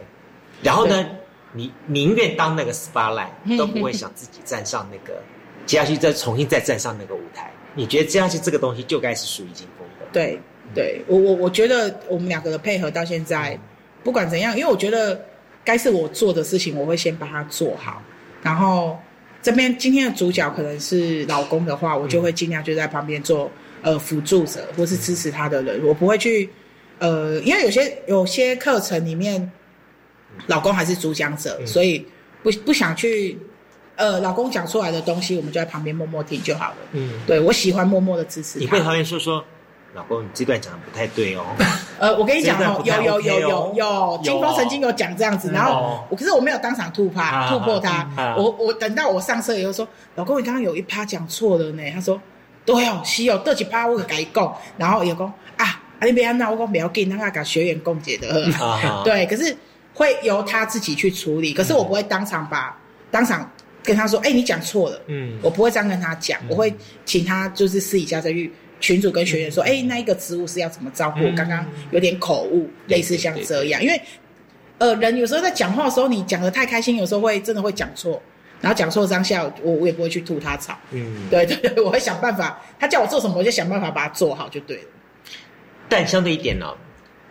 [0.62, 1.06] 然后呢，
[1.52, 5.22] 你宁愿当那个 SPA 赖，都不会想自己站上那个。
[5.66, 10.06] 接下去再重新再站上那个舞台，你觉得接下去这个东西就该是属于金峰的？
[10.12, 10.38] 对，
[10.72, 13.58] 对我我我觉得我们两个的配合到现在，
[14.04, 15.20] 不管怎样，因为我觉得
[15.64, 18.00] 该是我做的事情，我会先把它做好。
[18.42, 18.96] 然后
[19.42, 23.50] 这边今天的主角可能是老公的话，我就会尽量就在旁边做
[23.82, 26.48] 呃辅助者或是支持他的人，我不会去
[27.00, 29.50] 呃，因为有些有些课程里面，
[30.46, 32.06] 老公还是主讲者，所以
[32.44, 33.36] 不不想去。
[33.96, 36.76] 呃，老公讲出来的东西，我们就在旁边默默听就好了。
[36.92, 38.58] 嗯，对我喜欢默默的支持。
[38.58, 39.42] 你会旁边说说，
[39.94, 41.42] 老公，你这段讲的不太对哦。
[41.98, 48.06] 呃，我跟你讲哦，有有有有有，金峰曾经有讲这样子，然后我可是我没有当场突破突破他，
[48.36, 51.82] 我我等到我上车以后说，老公，你刚刚有一趴讲错了呢。
[51.94, 52.20] 他说，
[52.66, 58.44] 对哦，是哦，这几趴我改讲，然后有讲啊，那边那我讲不要紧，那个学员共解的。
[59.04, 59.56] 对，可是
[59.94, 62.78] 会由他自己去处理，可是我不会当场把
[63.10, 63.50] 当场。
[63.86, 71.20] 跟他说：“哎，你讲错了。”嗯，我不会这样跟他讲，我会请他就是私底下再去群主跟学员说：“哎，那一个职务是要怎么照顾？
[71.36, 73.82] 刚刚有点口误，类似像这样。
[73.82, 74.00] 因为，
[74.78, 78.20] 呃，人有时候在讲话的时候，你讲的太开心，有时候会真的会讲错。
[78.58, 80.76] 然后讲错当下，我我也不会去吐他槽。
[80.90, 82.58] 嗯，对对对，我会想办法。
[82.78, 84.82] 他叫我做什么，我就想办法把它做好就对了。
[85.90, 86.66] 但相对一点呢，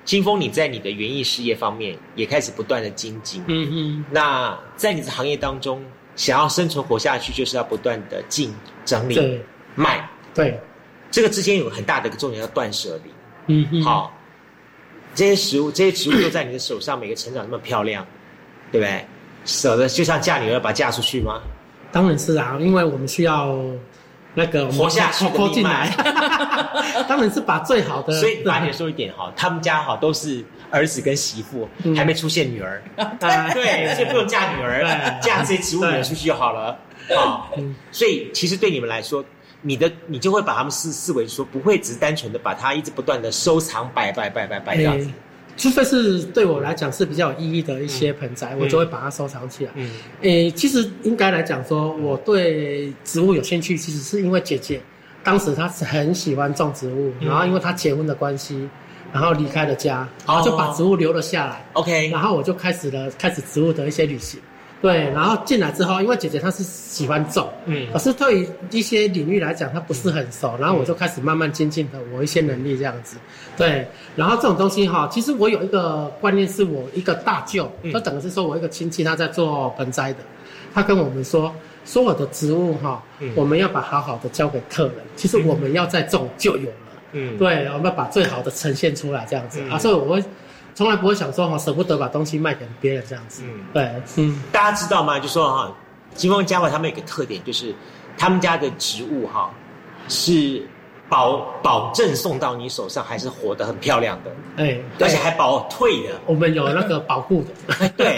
[0.06, 3.44] 金峰，你在你的园艺事业方面也开始不断的精进。
[3.48, 4.06] 嗯嗯。
[4.12, 5.84] 那在你的行业当中，
[6.16, 8.54] 想要生存活下去，就是要不断的进
[8.86, 9.42] 整理
[9.76, 10.10] 卖。
[10.34, 10.60] 对。
[11.12, 13.12] 这个之间有很大的一个重点，叫断舍离。
[13.48, 13.82] 嗯嗯。
[13.84, 14.12] 好，
[15.14, 18.06] 这些食物，这些植物都在你的手上，每个成长那么漂亮，
[18.72, 19.06] 对不对？
[19.46, 21.40] 舍得就像嫁女儿把嫁出去吗？
[21.92, 23.56] 当然是啊，因为我们需要
[24.34, 25.90] 那个活下去的进来。
[27.08, 28.12] 当然是把最好的。
[28.20, 32.82] 所以大姐说一点哈，他们家哈都是儿子跟媳妇，还没出现女儿。
[33.20, 34.84] 对，所以不用嫁女儿，
[35.22, 36.78] 嫁这些植物人出去就好了。
[37.16, 37.52] 好，
[37.92, 39.24] 所以其实对你们来说。
[39.68, 45.10] 你的你就会把他们视视为说不会只是单纯的把它一直不断的收藏摆摆摆摆摆这样子，
[45.58, 49.72] 除非是对我来讲是比较有意义的一些盆栽，我就会把它收藏起来。
[49.74, 49.90] 嗯，
[50.22, 54.80] 诶，其实应该来讲说，我对植物有兴趣，其实是因为姐姐
[55.24, 58.70] 当时她是很喜欢种植物，然后因为她结婚的关系，
[59.14, 61.66] 然后离开了家，然后就把植物留了下来。
[61.74, 64.40] OK，然后我就开始了开始植物的一些旅行。
[64.82, 73.18] 对，然后进来之后，因为姐姐她是喜欢种，嗯，可是对于一些领域来讲，她不是很熟，然后我就开始慢慢精进的我一些能力这样子。
[73.58, 80.20] 对，然后这种东西哈，其实我有一个观念，是我一个大舅，就等于是说我一个亲戚他在做盆栽的，
[80.72, 81.52] 他跟我们说，
[81.84, 83.02] 所有的植物哈，
[83.34, 86.85] 我们要把好好的交给客人，其实我们要再种就有了，
[87.16, 90.24] 嗯，对，我们要把最好的呈现出来这样子啊，所以我会。
[90.78, 93.44] 从来不会想说哈，舍不得把东西卖给别人这样子。
[93.46, 95.18] 嗯，对，嗯，大家知道吗？
[95.18, 95.74] 就说哈，
[96.14, 97.74] 金丰家伙他们有个特点，就是
[98.18, 99.50] 他们家的植物哈
[100.10, 100.68] 是
[101.08, 106.20] 保保证送到你手上还是活得很漂亮的，哎，而且还保退的。
[106.26, 108.18] 我们有那个保护的，对，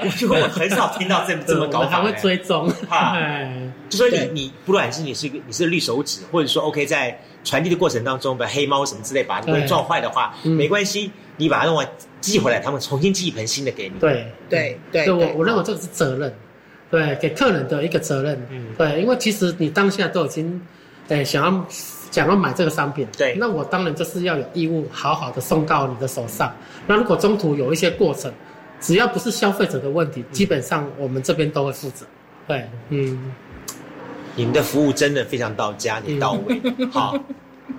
[0.00, 2.70] 我就我很少听到这这么高，还会追踪。
[2.88, 3.16] 哈，
[3.88, 11.10] 就说你你不管是你是一个你是绿手指，或者说 OK 在传递的过程当中把黑猫什么之类把东西撞坏的话，没关系。
[11.36, 11.84] 你把它弄完
[12.20, 13.98] 寄回来，他们重新寄一盆新的给你。
[13.98, 16.32] 对对对，我我认为这个是责任，
[16.88, 18.40] 对，给客人的一个责任。
[18.52, 20.62] 嗯，对，因为其实你当下都已经，
[21.08, 21.66] 哎，想要
[22.14, 26.54] 想要买这个商品，对，那我当然就是要有义务好好的送到你的手上。
[26.86, 28.32] 那如果中途有一些过程，
[28.80, 32.06] 只要不是消费者的问题，基本上我们这边都会负责。
[32.46, 33.34] 对，嗯，
[34.36, 36.62] 你们的服务真的非常到家，你到位。
[36.92, 37.18] 好，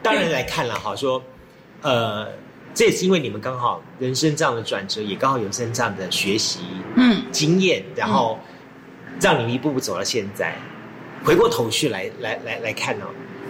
[0.03, 1.23] 当然来看了哈，说，
[1.81, 2.27] 呃。
[2.73, 6.59] 这也是因为你们刚好人生这样的转折，也刚好有生这样的学习
[6.97, 8.37] 嗯经验，然后
[9.21, 10.53] 让你们一步步走到现在。
[11.23, 13.05] 回过头去来来来来看呢，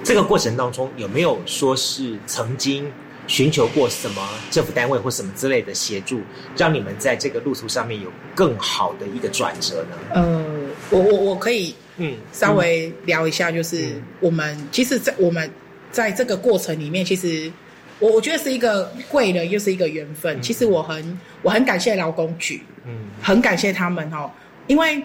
[0.05, 2.89] 这个过程当中有没有说是曾经
[3.27, 6.21] 寻求过什么政府单位或什么之类的协助，
[6.55, 9.97] 让你们在这个路途上面有更好的一个转折呢？
[10.13, 10.45] 呃，
[10.91, 15.49] 我我我可以嗯稍微聊一下，就是我们其实，在我们
[15.91, 17.51] 在这个过程里面，其实。
[17.97, 20.41] 我我觉得是一个贵人，又是一个缘分。
[20.41, 24.29] 其实我很我很感谢劳工局，嗯，很感谢他们哦，
[24.67, 25.01] 因为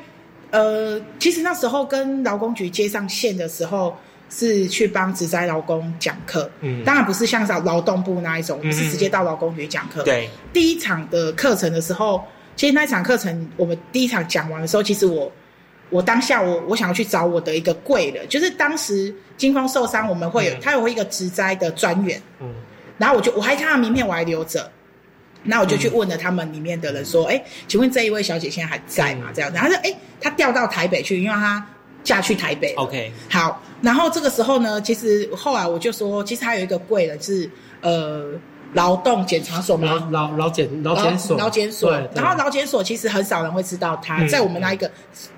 [0.51, 3.97] 呃，其实那时候跟劳工局接上线的时候，
[4.31, 10.03] 是去帮职灾劳工讲课，嗯，当然不是像劳劳动部那一种，是直接到劳工局讲课。
[10.05, 12.25] 对，第一场的课程的时候，
[12.57, 15.31] 其实那一场课程我们第一场讲完的时候，其实我
[15.91, 22.55] 我当下我我想要去找我的一个贵人，就是当时金光受伤，我们会有他有一个职灾的专员，嗯。
[22.99, 24.71] 然后我就我还看到名片，我还留着。
[25.43, 31.67] 那我就去问了他们里面的人说：“哎，请问这一位小姐现在还在吗？”这样，然后说：“哎，她调到台北去，因为她
[32.03, 33.63] 嫁去台北。” OK，好。
[33.81, 38.33] 然后这个时候呢，其实后来我就说，其实还有一个贵人是呃。
[38.73, 39.95] 劳动检查所嘛？
[40.13, 41.91] 劳劳劳检劳检所，劳检所。
[42.15, 44.89] 然后劳检所其实很少人会知道他，在我们那一个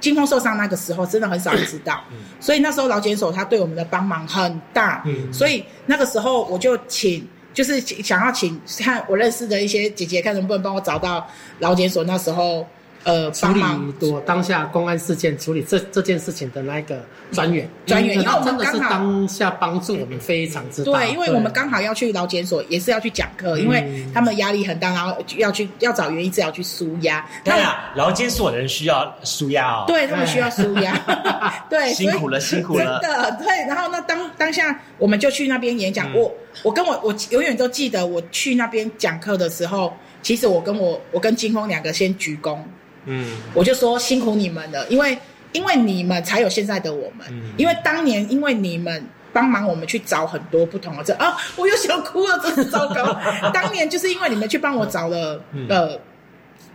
[0.01, 1.99] 金峰受伤那个时候，真的很少人知道。
[2.41, 5.03] 所以那时候劳检所他对我们的帮忙很大。
[5.33, 11.27] 所以那个时候我就请，就是想要请看我认识的一些姐姐，看能不能帮我找到
[11.59, 12.67] 劳检所那时候。
[13.05, 13.61] 呃，处理
[14.01, 20.93] 我当下公安事件处理这这件事情的那个专员，专员，因为我们刚好当下帮助我们非常之大。
[20.93, 27.27] 对，因为我们刚好要去劳检所，也是要去讲课，因为他们压力很大，然后要去要找原因治疗去舒压。
[27.43, 29.85] 对啊，劳检所的人需要舒压哦。
[29.89, 30.95] 对他们需要舒压，
[31.69, 33.01] 对，辛苦了，辛苦了。
[33.01, 33.67] 真的，对。
[33.67, 36.33] 然后那当当下我们就去那边演讲，我
[36.63, 39.93] 我跟我我永远都记得我去那边讲课的时候，
[40.23, 42.59] 其实我跟我我跟金峰两个先鞠躬。
[43.07, 45.19] 嗯，我就说辛苦你们了，因为
[45.53, 47.27] 因为你们才有现在的我们。
[47.31, 53.19] 嗯，因为当年因为你们帮忙我们去找很多不同的这啊，我又想哭了，真是糟糕。
[53.53, 55.99] 当年就是因为你们去帮我找了呃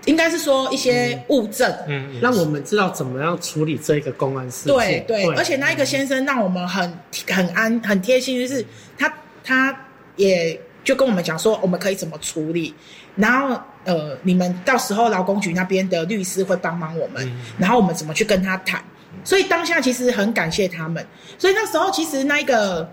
[0.06, 4.74] 应该是说一些物证，嗯，让我们知道怎么样处理这一个公安事件。
[4.74, 6.98] 对对，而且那一个先生让我们很
[7.30, 8.66] 很安很贴心，就是
[8.98, 9.14] 他
[9.44, 9.78] 他
[10.16, 12.74] 也就跟我们讲说我们可以怎么处理，
[13.16, 17.28] 然后呃，你们到时候劳工局那边的律师会帮忙我们，
[17.58, 18.80] 然后我们怎么去跟他谈。
[19.24, 21.04] 所以当下其实很感谢他们。
[21.40, 22.88] 所以那时候其实那一个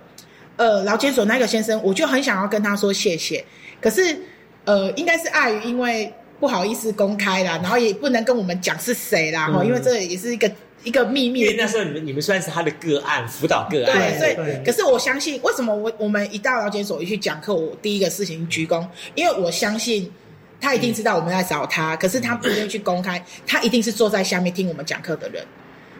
[0.56, 3.44] 呃劳监所那个先生，我就很想要跟他说谢谢，
[3.80, 4.18] 可是
[4.64, 6.10] 呃应该是碍于因为。
[6.40, 10.50] 不好意思公开啦，然后也不能跟我们讲是谁啦，哈，因为这也是一个
[10.82, 11.40] 一个秘密。
[11.40, 18.84] 因为那时候你们你们算是他的个案辅导个案，对，所以可是我相信，为什么我我们一到劳检所一去讲课，我第一个事情鞠躬，
[19.14, 20.10] 因为我相信
[20.64, 25.44] 他一定知道我们在找他，可是他不愿意去公开，他一定是坐在下面听我们讲课的人，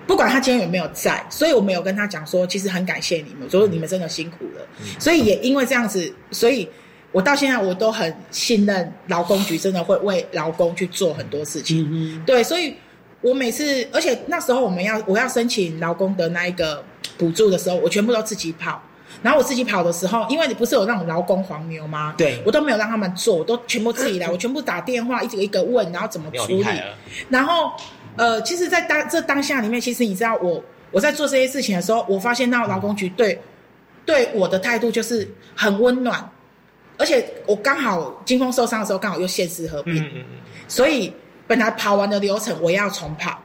[0.07, 4.67] 不管他今天有没有在，所以我没有跟他讲说，其实很感谢你们，说你们真的辛苦了，
[4.99, 6.69] 所以也因为这样子，所以。
[7.15, 12.21] 我到现在我都很信任劳工局，真的会为劳工去做很多事情。
[12.27, 12.75] 对，所以
[13.21, 16.85] 我每次，而且那时候我们要我要申请劳工的那一个
[17.17, 18.83] 补助的时候，我全部都自己跑。
[19.25, 22.15] 然后我自己跑的时候，因为你不是有那种劳工黄牛吗？
[22.19, 26.67] 对，我都没有让他们做，我都全部自己来， 我全部打电话一个一个问，然后怎么处理。
[27.31, 27.73] 然后
[28.17, 33.41] 呃，其实，在当这当下里面，其实你知道，我我在做这些事情的时候，我发现到劳工局对
[34.05, 36.31] 对我的态度就是很温暖。
[36.97, 39.97] 而且我刚好金峰受伤的时候，刚好又现实合并，
[40.69, 41.13] 所以
[41.49, 43.43] 本来跑完的流程我要重跑，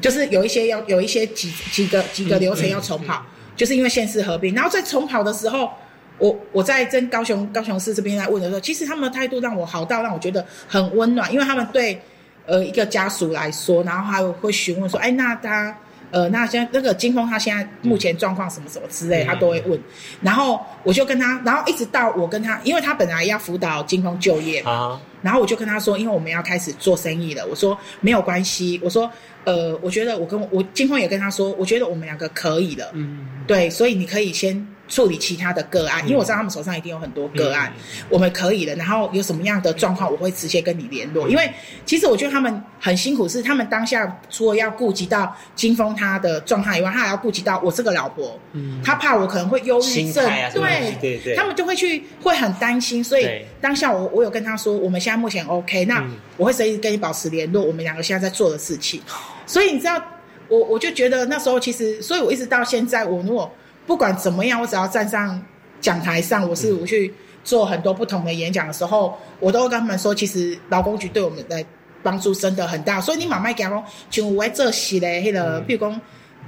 [0.00, 3.24] 就是有一些要有一些几几个几个流程要重跑，
[3.56, 4.54] 就是因为现实合并。
[4.54, 5.70] 然后在重跑的时候，
[6.18, 12.00] 我我在跟高雄高雄市这边来问的时候，其实他们的态度让我好到让我觉得很温暖，因为他们对
[12.46, 15.76] 呃一个家属来说，然后还会询问说，哎，那他。
[16.10, 19.78] 呃，那现在那个金峰他现在目前状况什么什么之类，他都会问。
[20.22, 29.10] 然后我就跟他，然后一直到我跟他，因为他本来要辅导金峰就业啊，然后我就跟他说，因为我们要开始做生意了，我说没有关系，我说
[29.44, 34.66] 呃，我觉得我跟我金峰也跟他说，我觉得我们两个可以了，嗯，对，所以你可以先。
[34.88, 37.72] 处理其他的个案，因为我知道他们手上一定有很多个案，
[38.08, 38.74] 我们可以的。
[38.76, 41.28] 然后有什么样的状况，我会直接跟你联络。
[41.28, 41.50] 因为
[41.84, 53.02] 其实我觉得他们很辛苦，是他们当下除了要顾及到金峰他的状态以外，他还要顾及到我这个老婆，嗯他怕我可能会忧郁症，对对对，他们就会去会很担心。
[53.02, 53.28] 所以
[53.60, 56.04] 当下我我有跟他说，我们现在目前 OK，那
[56.36, 59.00] 我会随时跟你保持联络，我们两个现在在做的事情。
[59.46, 60.00] 所以你知道，
[60.48, 63.50] 我我就觉得那时候其实，所以我一直到现在，我如果。
[63.86, 65.40] 不管怎么样，我只要站上
[65.80, 67.14] 讲台上，我是我去
[67.44, 71.64] 做很多不同的演讲的时候，我都会跟他们说，其实劳工局对我们的
[72.02, 73.00] 帮助真的很大。
[73.00, 76.00] 所以你慢慢讲，就我这些嘞，那个譬如讲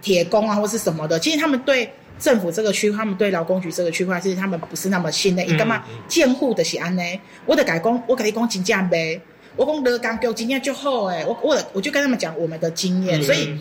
[0.03, 5.47] 铁工啊，或是什么的，其实他们对政府这个区，他们对劳工局这个区块，其实他们不是那么信任。
[5.47, 7.03] 你干嘛监护的是安呢？
[7.47, 9.21] 我得改工，我可以讲真正呗。
[9.55, 13.57] 我讲乐刚给我经验就好诶，我我我就跟他们讲我们的经验，所以。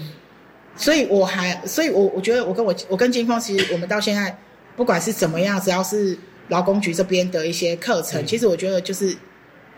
[0.78, 4.38] 所以我还，所以我我觉得我跟我我跟金峰，其实我们到现在
[4.75, 6.17] 不管是怎么样，只要是
[6.49, 9.17] 劳工局这边的一些课程，其实我觉得就是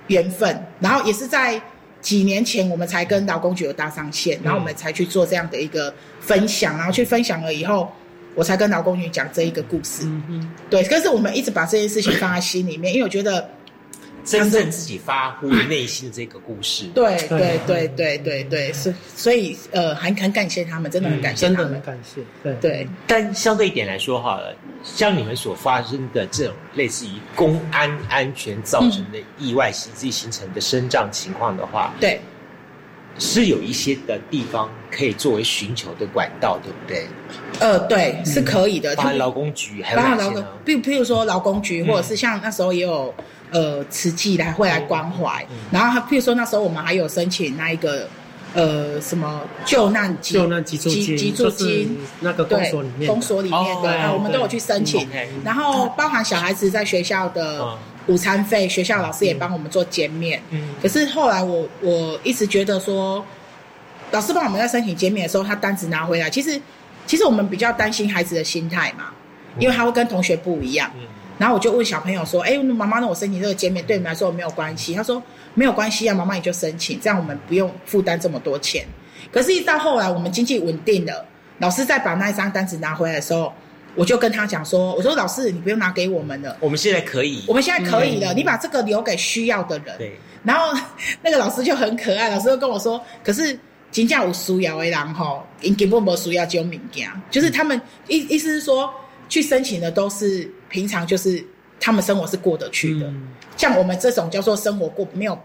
[0.07, 0.61] 缘分。
[0.79, 1.59] 然后也是在
[2.01, 7.89] 几年前，我们才跟劳工局有搭上线，然后我们才去做这样的一个分享，然后去分享了以后，
[8.35, 10.03] 我才跟劳工局讲这一个故事。
[10.03, 10.83] 嗯嗯，对。
[10.83, 13.49] 可是我们一直把这件事情放在心里面，因为我觉得。
[14.23, 22.21] 真正自己发乎内心的这个故事，对对对对对对，是所以呃，很很感谢他们，真的很感谢他们，很感谢。
[22.43, 24.39] 对对，但相对一点来说哈，
[24.83, 32.19] 像你们所发生的这种类似于公安安全造成的意外袭击形成的生障情况的话，对，
[33.17, 37.07] 是有一些的地方可以作为寻求的管道，对不对？
[37.59, 38.95] 呃，对，是可以的。
[38.95, 40.47] 包括劳工局，还有哪些呢？
[40.63, 43.13] 比譬如说劳工局，或者是像那时候也有。
[43.51, 48.07] 呃，慈济来会来关怀，然后他譬如说那时候我们还有申请那一个
[48.53, 55.07] 呃什么救难救难急助金，急助金那个公所里面，公所里面的，我们都有去申请。
[55.43, 57.75] 然后包含小孩子在学校的
[58.05, 60.39] 午餐费，学校老师也帮我们做减免。
[60.51, 63.25] 嗯，可是后来我我一直觉得说，
[64.11, 66.61] 老师帮我们在申请减免的时候，他单子拿回来，其实
[67.07, 69.05] 其实我们比较担心孩子的心态嘛，
[69.57, 70.91] 因为他会跟同学不一样。
[71.39, 75.23] 然后我就问小朋友说：“哎，妈妈，那我申请这个减免对你们来说没有关系？”他说
[75.55, 78.85] ：“没有关系啊，妈妈你就申请，这样我们不用负担这么多钱。”
[79.31, 81.25] 可是，一到后来我们经济稳定了，
[81.59, 83.53] 老师再把那一张单子拿回来的时候，
[83.95, 90.17] 我就跟他讲说：“我说老师，你不用拿给我们了，我们现在可以，我们现在可以了，你把这个留给需要的人。”对。
[90.43, 90.77] 然后
[91.21, 93.57] 那个老师就很可爱，老师就跟我说：“可是
[93.91, 95.41] 金价有需要的人吼，
[95.77, 97.79] 根本没需要就物件，就是他们
[98.09, 98.93] 意意思是说。”
[99.29, 101.43] 去申请的都是平常就是
[101.79, 103.11] 他们生活是过得去的，
[103.57, 105.37] 像我们这种叫做生活过没有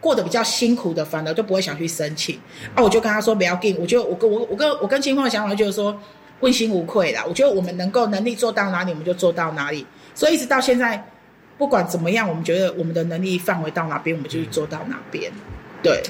[0.00, 2.36] 过得比较辛苦的，反而就不会想去申请。
[2.74, 5.98] 啊，我就跟他说不要进，我就我跟我我跟我跟清风的想法就是说
[6.40, 7.24] 问心无愧啦。
[7.28, 9.86] 我觉得我们能够能力做到哪里，我们就做到哪里。
[10.14, 11.04] 所以一直到现在，
[11.56, 15.30] 不管怎么样，我们觉得我们的能力范围到哪边，我们就去做到哪边。
[15.82, 16.02] 对，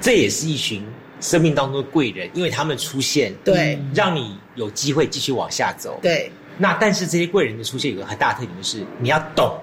[0.00, 0.84] 这也是一群
[1.20, 5.98] 生命当中的贵人，因为他们出现，对，让你有机会继续往下走。
[6.02, 9.56] 对，那但是这些贵人的出现有个很大的特点，就是你要懂。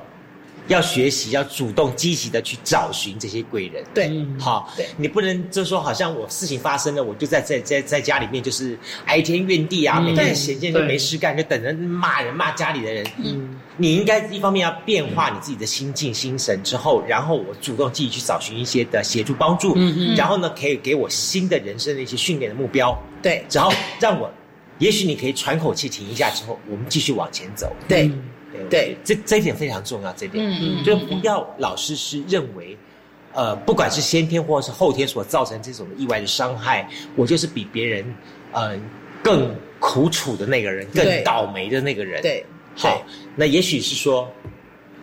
[0.67, 3.83] 要学习，要主动积极的去找寻这些贵人。
[3.91, 13.03] 对，好，你不能就说好像我事情发生了，我就在在在在家里面就是哀天怨地啊，每天闲闲就没事干，就等着骂人骂家里的人。
[13.17, 19.73] 嗯，你应该一方面要变化你自己的心境心神之后，然后我主动积极去找寻一些的协助帮助。
[19.75, 22.95] 嗯嗯，然后呢，可以给我新的人生的一些训练的目标。
[23.23, 24.31] 对，然后让我，
[24.79, 27.71] 也许你可以喘口气停一下之后，我们继续往前走。
[27.87, 28.11] 对。
[28.67, 30.11] 对，这这一点非常重要。
[30.13, 32.75] 这点，嗯嗯，就不要老是是认为，
[33.31, 38.03] 呃，不管是先天或者是后天所造成这种意外的伤害，我就是比别人，
[38.51, 38.77] 呃，
[39.23, 42.21] 更苦楚的那个人，更倒霉的那个人。
[42.21, 42.43] 对，
[42.75, 43.01] 好，
[43.35, 44.29] 那也许是说，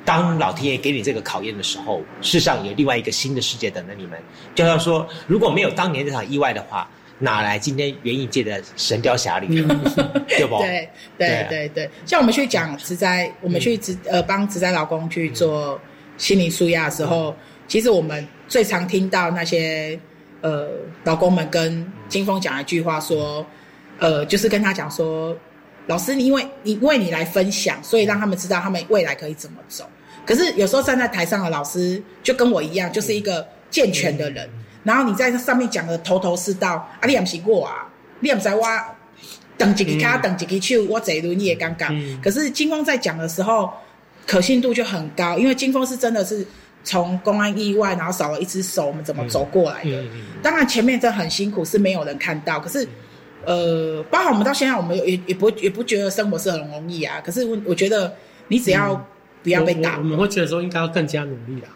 [0.04, 4.20] 当老天爷给你这个考验的时候，世上有另外一个新的世界等着你们。
[4.54, 6.90] 就像说，如果没有当年这场意外的话。
[7.18, 9.62] 哪来今天园艺界的神雕侠侣？
[10.28, 10.58] 对不？
[10.58, 15.80] 对对对对，像我们去讲植栽，我们去植呃帮植栽老公去做
[16.18, 17.34] 心灵舒压的时候，
[17.66, 19.98] 其实我们最常听到那些
[20.42, 20.68] 呃
[21.04, 23.44] 老公们跟金峰讲一句话，说
[23.98, 25.34] 呃就是跟他讲说，
[25.86, 29.88] 老师你因为你因为你来分享，所以让他们知道他们未来可以怎么走。
[30.26, 34.46] 可是有时候站在台上的老师就跟我一样，就是一个健全的人。
[34.86, 37.88] 然后你在这上面讲的头头是道，啊，你也不是我啊，
[38.20, 38.64] 你也不知我
[39.58, 41.92] 等几个卡，等几个去，我这一轮你也刚刚。
[42.22, 43.72] 可是金峰在讲的时候，
[44.24, 46.46] 可信度就很高，因为金峰是真的是
[46.84, 50.04] 从公安意外，然后少了一只手，我们怎么走过来的？
[50.40, 52.60] 当然前面真的很辛苦，是没有人看到。
[52.60, 52.86] 可是，
[53.44, 57.20] 呃，包括我们到现在，我们也也不也不觉得生活是很容易啊。
[57.24, 58.14] 可是我我觉得，
[58.46, 58.94] 你只要
[59.42, 61.68] 不要被打，我们会觉得说应该要更加努力啦。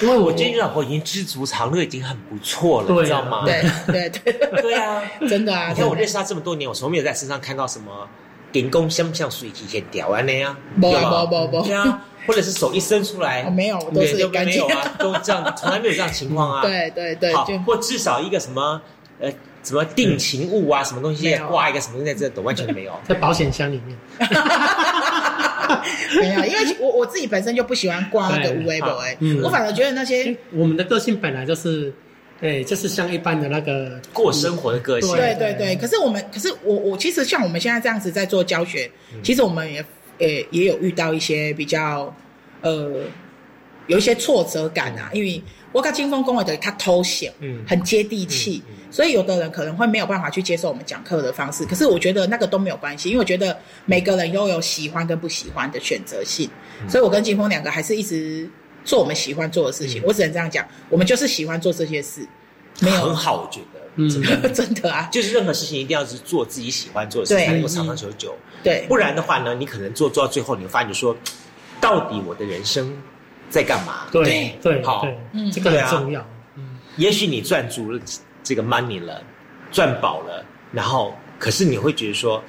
[0.00, 3.44] 因为我觉得你老婆已经知足常乐，已经很不错了，你知道吗？
[3.46, 5.68] 对 对对对啊， 真的啊！
[5.70, 8.06] 你看我认识他这么多年，我从没有在身上看到什么
[8.52, 16.60] 顶工像不像水提线掉完那样，不不不不，对啊，或者是手一伸出来，没有，都是干净啊，都这样，从来没有这样情况啊。
[16.66, 18.80] 对对对，好，或至少一个什么
[19.18, 19.32] 呃
[19.62, 23.96] 什么定情物啊，什么东西挂一个什么东西在这都完全没有，在保险箱里面。
[26.20, 31.92] 没有，因为我我自己本身就不喜欢挂那个无微博哎，我反而觉得那些我们的个性本来就是，
[32.40, 35.14] 对，就是像一般的那个过生活的个性。
[35.14, 35.34] 对。
[35.34, 38.90] 对对，可是我们，可是我我其实像我们现在这样子在做教学，
[39.22, 39.84] 其实我们也
[40.18, 42.14] 也也有遇到一些比较
[42.62, 42.90] 呃
[43.86, 45.42] 有一些挫折感啊，因为。
[45.72, 51.66] 我看金峰公会的他偷闲，嗯，很接地气，所以有的人可能会没有办法去接受我们讲课的方式。
[51.66, 56.48] 可是我觉得那个都没有关系，因为我觉得每个人都有喜欢跟不喜欢的选择性。
[56.88, 58.48] 所以我跟金峰两个还是一直
[58.86, 60.02] 做我们喜欢做的事情。
[60.06, 62.26] 我只能这样讲，我们就是喜欢做这些事，
[62.80, 64.08] 没有很好，我觉得，嗯，
[64.54, 68.34] 真的 啊，就是任何事情一定要是做自己喜欢做的事情，才能够长长久久。
[68.62, 71.14] 对，不然的话呢，你可能做做到最后，你会发现说，
[71.82, 72.96] 到底我的人生。
[73.48, 74.06] 在干嘛？
[74.10, 75.06] 对对，好，
[75.52, 76.26] 这个很重要。
[76.56, 78.00] 嗯，也许你赚足了
[78.42, 79.22] 这个 money 了，
[79.70, 82.42] 赚饱了，然后可是你会觉得说，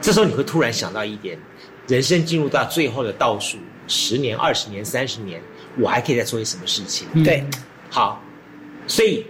[0.00, 1.38] 这时候你会突然想到一点，
[1.86, 5.40] 人生进入到最后的倒数十年、二十年、三十年，
[5.78, 7.06] 我还可以再做些什么事情？
[7.22, 7.44] 对，
[7.90, 8.20] 好，
[8.86, 9.24] 所以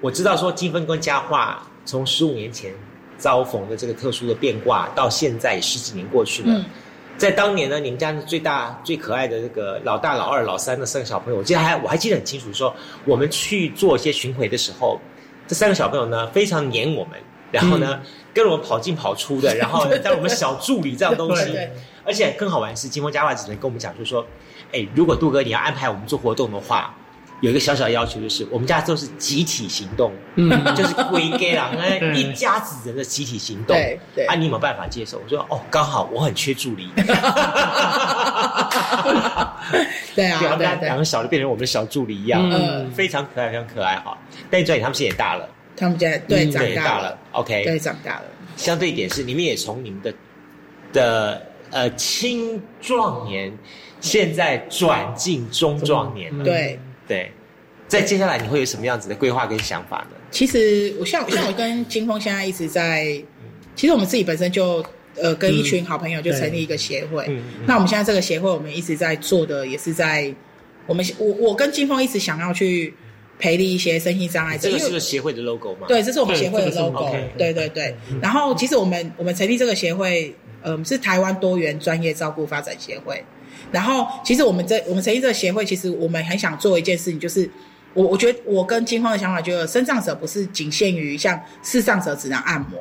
[0.00, 2.72] 我知道说金分跟佳话从十五年前
[3.16, 6.64] 遭逢的这个特殊的变卦，到现在十几年过去了。
[7.20, 12.50] 在当年呢，你们家最大最可爱的这个老大、老二、老三的三个小朋友，我记得还我还记得很清楚。
[12.50, 14.98] 说我们去做一些巡回的时候，
[15.46, 17.18] 这三个小朋友呢非常黏我们，
[17.52, 18.00] 然后呢
[18.32, 21.54] 跟我们跑进跑出的，然后当我们小助理这样东西。
[22.06, 24.24] 而且更好玩是，金峰家话只能跟我们讲，就是说，
[24.72, 26.96] 哎，如果杜哥你要安排我们做活动的话。
[27.40, 31.70] 有一个小小的要求，就是我们家都是集体行动，嗯，就是归给了
[32.14, 33.76] 一家子人的集体行动。
[33.76, 35.18] 对对，啊，你有没有办法接受？
[35.24, 36.90] 我说哦，刚好我很缺助理。
[40.14, 44.18] 对啊，对啊，两个小的变成我们的小助理一样，嗯，非常可爱，非常可爱哈。
[44.50, 48.24] 但转眼他们现在也大了，他们家对长大了，OK，对长大了。
[48.56, 50.12] 相对一点是，你们也从你们的
[50.92, 53.50] 的呃青壮年，
[54.00, 56.78] 现在转进中壮年了，对。
[57.10, 57.32] 对，
[57.88, 60.16] 在接下来你会有什么样子的规划跟想法呢？
[60.30, 63.20] 其实我像像我跟金峰现在一直在，
[63.74, 64.84] 其实我们自己本身就
[65.16, 67.28] 呃跟一群好朋友就成立一个协会。
[67.66, 70.32] 那我们现在这个协会，我们一直在做的也是在
[70.86, 72.94] 我们我我跟金峰一直想要去
[73.40, 75.88] 培力一些身心障碍者，这个是个协会的 logo 吗？
[75.88, 77.10] 对，这是我们协会的 logo。
[77.36, 77.92] 对对对。
[78.22, 80.32] 然后其实我们我们成立这个协会，
[80.62, 83.20] 嗯，是台湾多元专业照顾发展协会。
[83.72, 87.48] 然后其实我们这我们成立这个协会，其实我们很想做一件事情，就是
[87.94, 92.78] 我我觉得我跟金峰的想法，就是身障者不是仅限于像视障者只能按摩。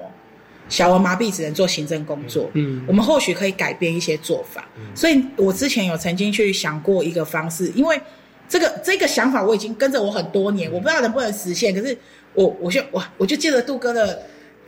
[0.68, 4.68] 小儿麻痹只能做行政工作，嗯，我们或许可以改变一些做法。
[4.94, 8.00] 所以我之前有曾经去想过一个方式，因为
[8.48, 11.74] 这个这个想法我已经跟着我很多年，我不知道能不能实现。
[11.74, 11.98] 可是
[12.34, 14.22] 我我就我我就借着杜哥的。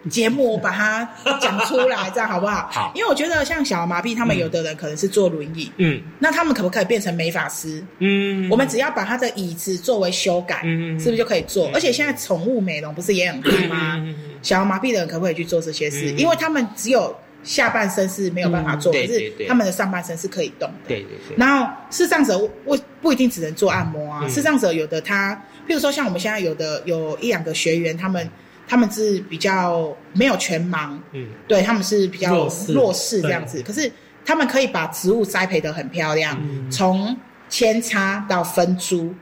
[0.09, 1.07] 节目我把它
[1.39, 2.67] 讲出来，这样好不好？
[2.73, 7.83] 好，因为我觉得像小儿麻痹，他们有的人可能是坐轮椅，嗯，那他们可不可以变成美发师？
[7.99, 11.69] 嗯，我们只要把他的椅子作为修改，嗯，是不是就可以做？
[11.73, 14.03] 而且现在宠物美容不是也很酷吗？
[14.41, 16.09] 小儿麻痹的人可不可以去做这些事？
[16.15, 20.87] 因为他们只有下半身是没有办法做，可是他们的上半身是可以动的。
[20.87, 21.37] 对对对。
[21.37, 25.35] 然后视障者不不一定只能做按摩啊，视障者有的他，
[25.67, 28.27] 譬如说像我们现在有的有一两个学员，他们。
[28.67, 33.61] 他们是比较没有全盲，嗯，对他们是比较弱势这样子。
[33.61, 33.91] 可是
[34.23, 37.15] 他们可以把植物栽培的很漂亮，从
[37.49, 39.13] 扦插到分株，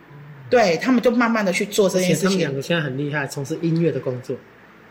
[0.50, 2.24] 对他们就慢慢的去做这件事情。
[2.26, 4.36] 他们两个现在很厉害，从事音乐的工作。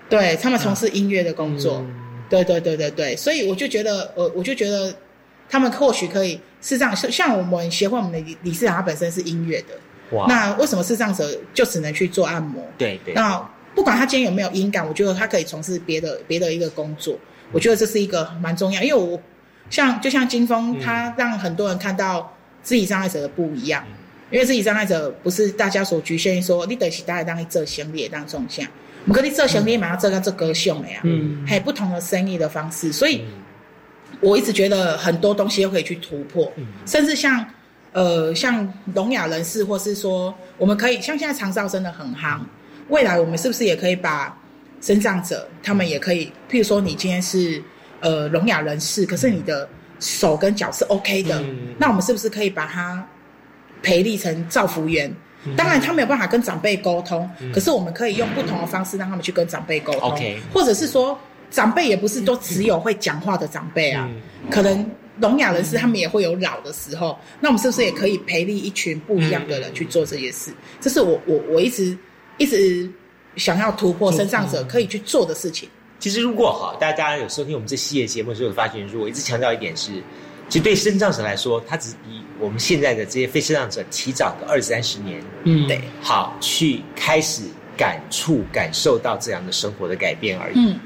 [0.09, 1.85] 对他们从事音乐的工作，
[2.29, 3.15] 对对对对对。
[3.15, 4.93] 所以我就觉得，呃，我就觉得
[5.49, 6.97] 他们或许可以是这样。
[6.97, 12.67] 像像我们协会，我们的理事长他本身是音乐的，哇，那为什么视障者就只能去做按摩？
[12.77, 13.49] 对对，那。
[13.79, 17.17] 不管他今天有没有音感，我觉得他可以从事别的别的一个工作。
[17.53, 19.17] 我觉得这是一个蛮重要，因为我
[19.71, 23.85] 像就像金峰，他让很多人看到自己障碍者的不一样。
[24.33, 28.67] 因为自己障碍者不是大家所局限于说，你得起大家当一做行李当中像，
[29.05, 32.93] 我们可以做行李马上做个这歌秀的呀，嗯，还有不同的生意的方式。
[32.93, 33.25] 所以
[34.21, 36.53] 我一直觉得很多东西都可以去突破，
[36.85, 37.47] 甚至像
[37.93, 42.41] 呃像聋哑人士，或是说我们可以像现在长照真的很夯。
[42.89, 44.37] 未来我们是不是也可以把
[44.81, 47.63] 身障者，他们也可以，譬如说你今天是
[48.01, 49.69] 呃聋哑人士，可是你的
[50.01, 51.43] 手跟脚是 OK 的，
[51.79, 53.07] 那我们是不是可以把它
[53.83, 55.13] 培力成造福员？
[55.57, 60.19] 当然他没有办法跟长辈沟通，可是我们可以用不同的方式让他们去跟长辈沟通，
[60.53, 61.19] 或者是说
[61.51, 64.09] 长辈也不是都只有会讲话的长辈啊，
[64.51, 64.89] 可能
[65.21, 70.53] 聋哑人士他们也会有老的时候，那我们是不是也可以培力一群不一样的人去做这些事？
[70.81, 71.97] 这是我我我一直。
[72.39, 72.91] 一直
[73.37, 75.69] 想要突破身障者可以去做的事情。
[75.99, 79.91] 其实，如果哈，大家有收听我们这系列节目的时候，发现，如果一直强调一点是，
[80.49, 87.43] 其实对身障者来说，他只比我们现在的这些非身障者提早个二三十年，嗯，对，好去开始
[87.77, 90.55] 感触、感受到这样的生活的改变而已。
[90.57, 90.79] 嗯，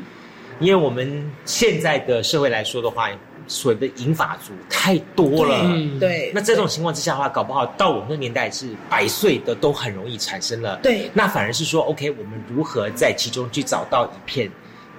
[0.60, 3.08] 因为我们现在的社会来说的话。
[3.46, 5.64] 所谓的银发族太多了，
[5.98, 6.30] 对。
[6.34, 10.76] 那这种情况之下的话，搞不好到我们的年代是百岁的都很容易产生了。
[10.82, 11.10] 对。
[11.14, 14.50] 那反而是说，OK，我们如何在其中去找到一片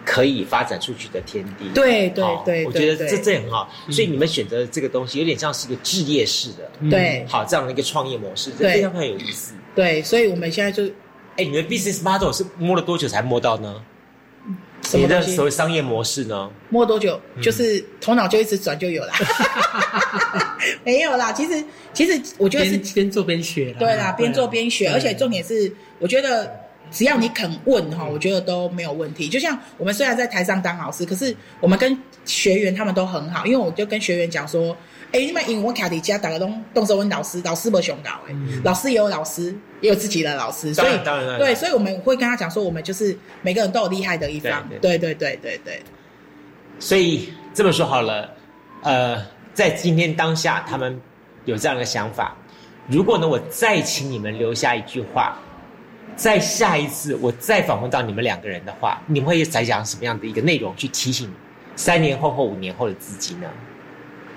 [0.06, 1.70] 可以发展出去的天地？
[1.74, 3.70] 对对对，我觉得这这很好。
[3.90, 9.54] 所以你们选择这个东西，有点像是一个置业式的，对，好这样的一个创业模式，非常非常有意思。
[9.76, 10.86] 对，所以我们现在就，
[11.38, 13.82] 哎，你们 business model 是摸了多久才摸到呢？
[14.92, 16.50] 你的所谓商业模式呢？
[16.70, 17.20] 摸多久？
[17.42, 19.12] 就是头脑就一直转就有了。
[20.84, 21.64] 没有啦，其实
[21.94, 23.74] 其实我觉得是边做边学。
[23.80, 26.60] 对啦，边做边学，而且重点是，我觉得
[26.92, 29.28] 只要你肯问哈，我觉得都没有问题。
[29.28, 34.76] 就像我们虽然在台上当老师，可是我们跟学员他们都很好，因为我就跟学员讲说。
[35.14, 45.82] 哎，你们因为我卡迪家打个东动手问老师，老师不熊搞哎，老师也有老师，也有自己的老师，所以当然对，所以我们会跟他讲说，我们就是每个人都有厉害的一方，对对对对对。
[46.80, 48.28] 所以这么说好了，
[48.82, 51.00] 呃，在今天当下，他们
[51.46, 52.36] 有这样的想法。
[52.88, 55.38] 如果呢，我再请你们留下一句话，
[56.16, 61.32] 在下一次我再访问到你们两个人的话，你们会再讲什么样的一个内容去提醒
[61.76, 63.48] 三年后或五年后的自己呢？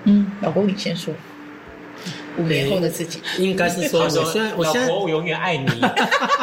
[0.05, 1.13] 嗯，老公，你先说。
[2.37, 5.67] 五年后的自己，应该是说，我现在，我现在，我永远爱你。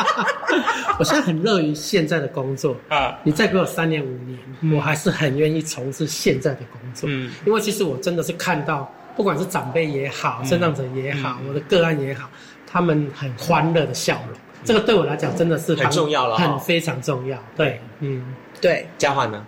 [0.98, 3.16] 我现在很乐于现在的工作啊！
[3.22, 7.08] 你再给我三年五年，我还是很愿意从事现在的工作。
[7.08, 12.28] 嗯，因为其实我真的是看到，不管是长辈也好，生长者也好，我的个案也好，
[12.66, 17.38] 他们很欢乐的笑容，这个对我来讲真的是很重要了，很非常重要。
[17.56, 19.46] 对，嗯，对，嘉华呢？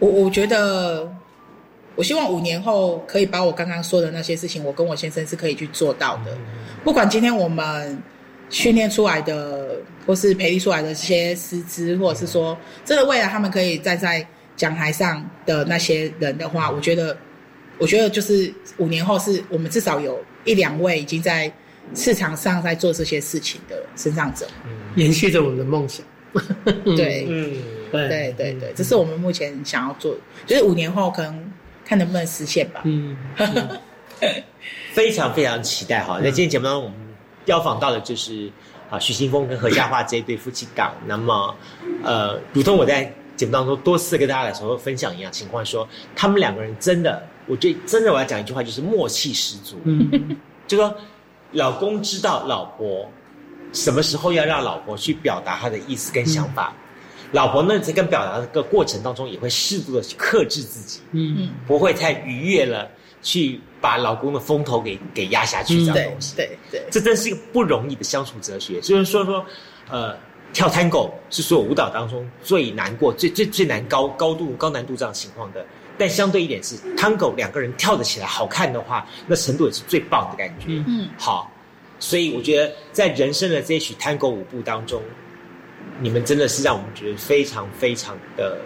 [0.00, 1.08] 我我觉得。
[1.96, 6.36] 我希望五年后可以把我刚刚说的那些事情，我跟我先生是可以去做到的。
[6.82, 7.96] 不管今天我们
[8.50, 9.76] 训练出来的，
[10.06, 14.26] 或是培育出来的这些师资，或者是说真的未来他们可以站在
[14.56, 17.16] 讲台上的那些人的话，我觉得，
[17.78, 21.52] 我觉得就是五年后是我们至少有一两位已经在
[21.94, 24.46] 市场上在做这些事情的身上者，
[24.96, 26.04] 延续着我们的梦想。
[26.96, 27.52] 对，嗯，
[27.92, 28.34] 对。
[28.36, 30.16] 对对，这是我们目前想要做，
[30.46, 31.52] 就是五年后可能
[31.84, 32.80] 看能不能实现吧。
[32.84, 33.16] 嗯，
[34.92, 36.18] 非常非常期待哈！
[36.22, 36.98] 那今天节目当中，我们
[37.46, 38.50] 邀访到的就是
[38.90, 40.94] 啊徐新峰跟何家华这一对夫妻档。
[41.06, 41.54] 那么，
[42.02, 49.80] 呃，如同我在节目当中多次跟大家来说分享一样情况，说他们两个人真的，我觉得真的我要讲一句话，就是默契十足。
[49.84, 50.96] 嗯，就说
[51.52, 53.10] 老公知道老婆。
[53.72, 56.72] 什么时候要让老婆去表达他的意思跟想法？
[57.34, 62.88] 老婆呢，在跟表达的过程当中，也会适度的去克制自己，嗯，不会太愉悦了，
[63.22, 66.36] 去把老公的风头给给压下去这样东西。
[66.36, 68.80] 对对，这真是一个不容易的相处哲学。
[68.80, 69.44] 就是说说，
[69.90, 70.16] 呃，
[70.52, 75.66] 跳 Tango 是所有舞蹈当中最难过、最最最难高高度高难度这样情况的。
[75.98, 80.66] 但相对一点是，Tango 两个人跳得起来好看的话，那程度也是最棒的感觉。
[80.86, 81.50] 嗯，好。
[82.00, 85.00] 所以我觉得，在人生的这一曲探戈舞步当中，
[86.00, 88.58] 你们真的是让我们觉得非常非常的，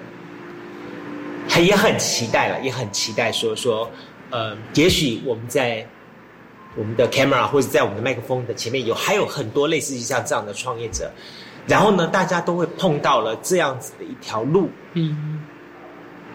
[1.49, 3.91] 很也很期待了，也很期待说说，
[4.31, 5.87] 呃，也许我们在
[6.77, 11.11] 我们的 camera 或者在我们的麦克风的前面有还有很多类似像这样的创业者，
[11.67, 15.45] 然后呢，大家都会碰到了这样子的一条路，嗯。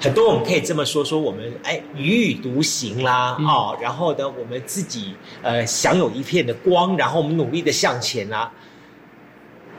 [0.01, 8.51] 很多我们可以这么说，说我们哎踽踽独行啦，哦，然后呢，我们自己呃享有一片的光，然后我们努力的向前啦。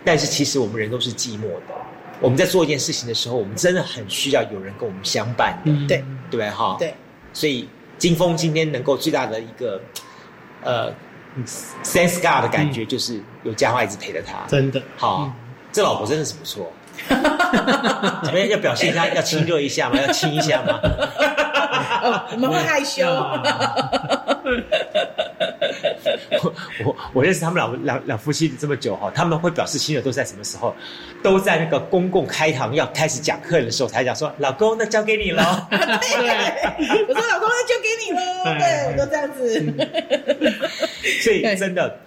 [0.04, 1.74] 但是其实我们人都是寂寞的，
[2.20, 6.76] 我们在做一件事情的时候，我们真的很需要有人跟我们相伴的，对对哈？
[6.78, 6.94] 对。
[7.32, 9.80] 所以金峰今天能够最大的一个
[10.62, 10.92] 呃
[11.82, 15.32] sense God 的感觉，就是有佳话一直陪着他，真的好，
[15.72, 16.70] 这老婆真的是不错。
[17.08, 18.48] 怎么样？
[18.48, 19.96] 要表现一下， 要亲热一下吗？
[20.00, 20.78] 要亲一下吗？
[22.30, 23.04] 我们会害羞。
[26.42, 26.54] 我
[26.84, 30.74] 我 我认识他们两两两夫妻这么久哈，他们会表示亲热都在什么时候？
[31.22, 35.78] 都在那个公共开堂要开始讲课的时候才讲说：“老公，那交给你了。” 对，
[37.08, 39.42] 我说：“老公，那交给你了。”对，我都这样子。
[41.22, 42.00] 所以真的。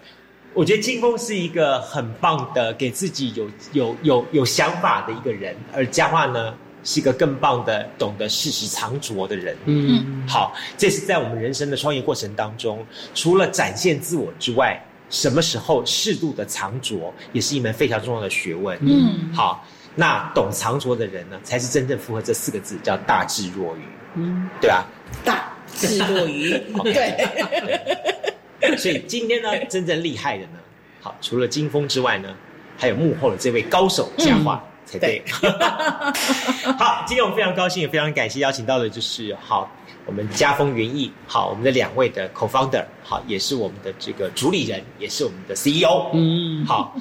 [0.53, 6.51] 我觉得金峰是一个很棒的，给自己有有有有想法的一个人，而佳话呢
[6.87, 9.57] 是一个更棒的，懂得适时藏拙的人。
[9.65, 12.83] 嗯，好，这是在我们人生的创业过程当中，
[13.13, 18.77] 除了展现自我之外，什么时候适度的藏拙，也是一门非常重要的学问。
[18.79, 23.81] 嗯，好，那懂藏拙的人呢，才是真正符合这四个字，叫大智若愚。
[24.15, 24.85] 嗯，对吧？
[25.25, 26.51] 大智若愚，
[26.85, 28.77] 对。
[28.77, 30.59] 所以今天呢，真正厉害的呢，
[31.01, 32.33] 好，除了金峰之外呢，
[32.77, 35.21] 还有幕后的这位高手佳话才对。
[36.79, 39.69] 好，今天我们非常高兴，也非常感谢邀请到的，就是好，
[40.05, 46.95] 我们家风园艺，好，我们的两位的 co-founder，好，也是我们的这个主理人，也是我们的 CEO，嗯，好。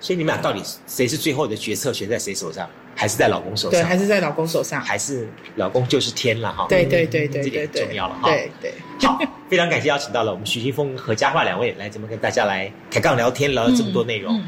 [0.00, 2.68] 所以你们俩到底谁是最后的决策权在谁手上？
[2.94, 3.80] 还是在老公手上？
[3.80, 4.80] 对，还是在老公手上？
[4.80, 6.66] 还是老公就是天了哈？
[6.68, 8.28] 对对对对，这点重要了哈。
[8.28, 9.18] 对对，好，
[9.48, 14.40] 非常感谢邀请到了我们徐新峰和佳话两位来这边跟大家来开杠聊天，聊了这么多内容。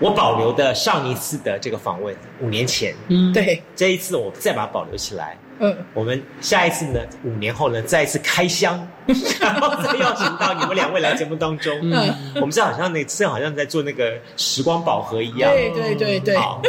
[0.00, 5.36] 我保留的上一次的这个访问，五年前，嗯，对，这一次我再把它保留起来。
[5.58, 8.88] 嗯，我们下一次呢，五年后呢，再一次开箱，
[9.40, 11.78] 然后再邀请到你们两位来节目当中。
[11.82, 15.52] 嗯，我们这好像那次好像在做那个时光宝盒一样。
[15.52, 16.36] 对对对对。
[16.36, 16.62] 好。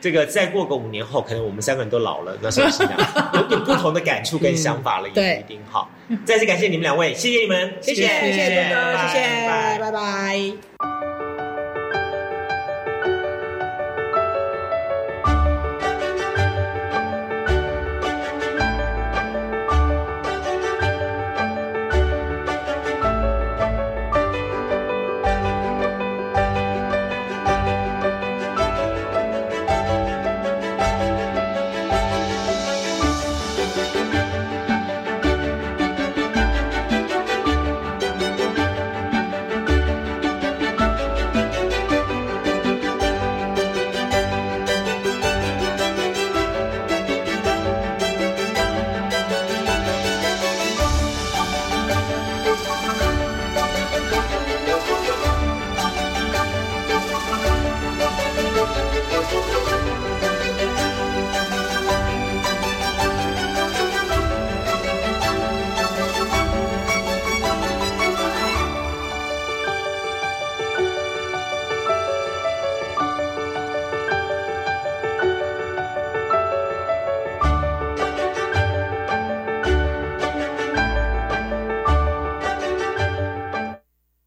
[0.00, 2.98] 这个再过个五年后，可能我们三个人都老了，那时候是这样，
[3.34, 5.60] 有有不同的感触跟想法了，也不一定。
[5.70, 5.88] 好，
[6.24, 8.74] 再次感谢你们两位，谢谢你们，谢谢谢谢，
[9.78, 11.11] 拜拜。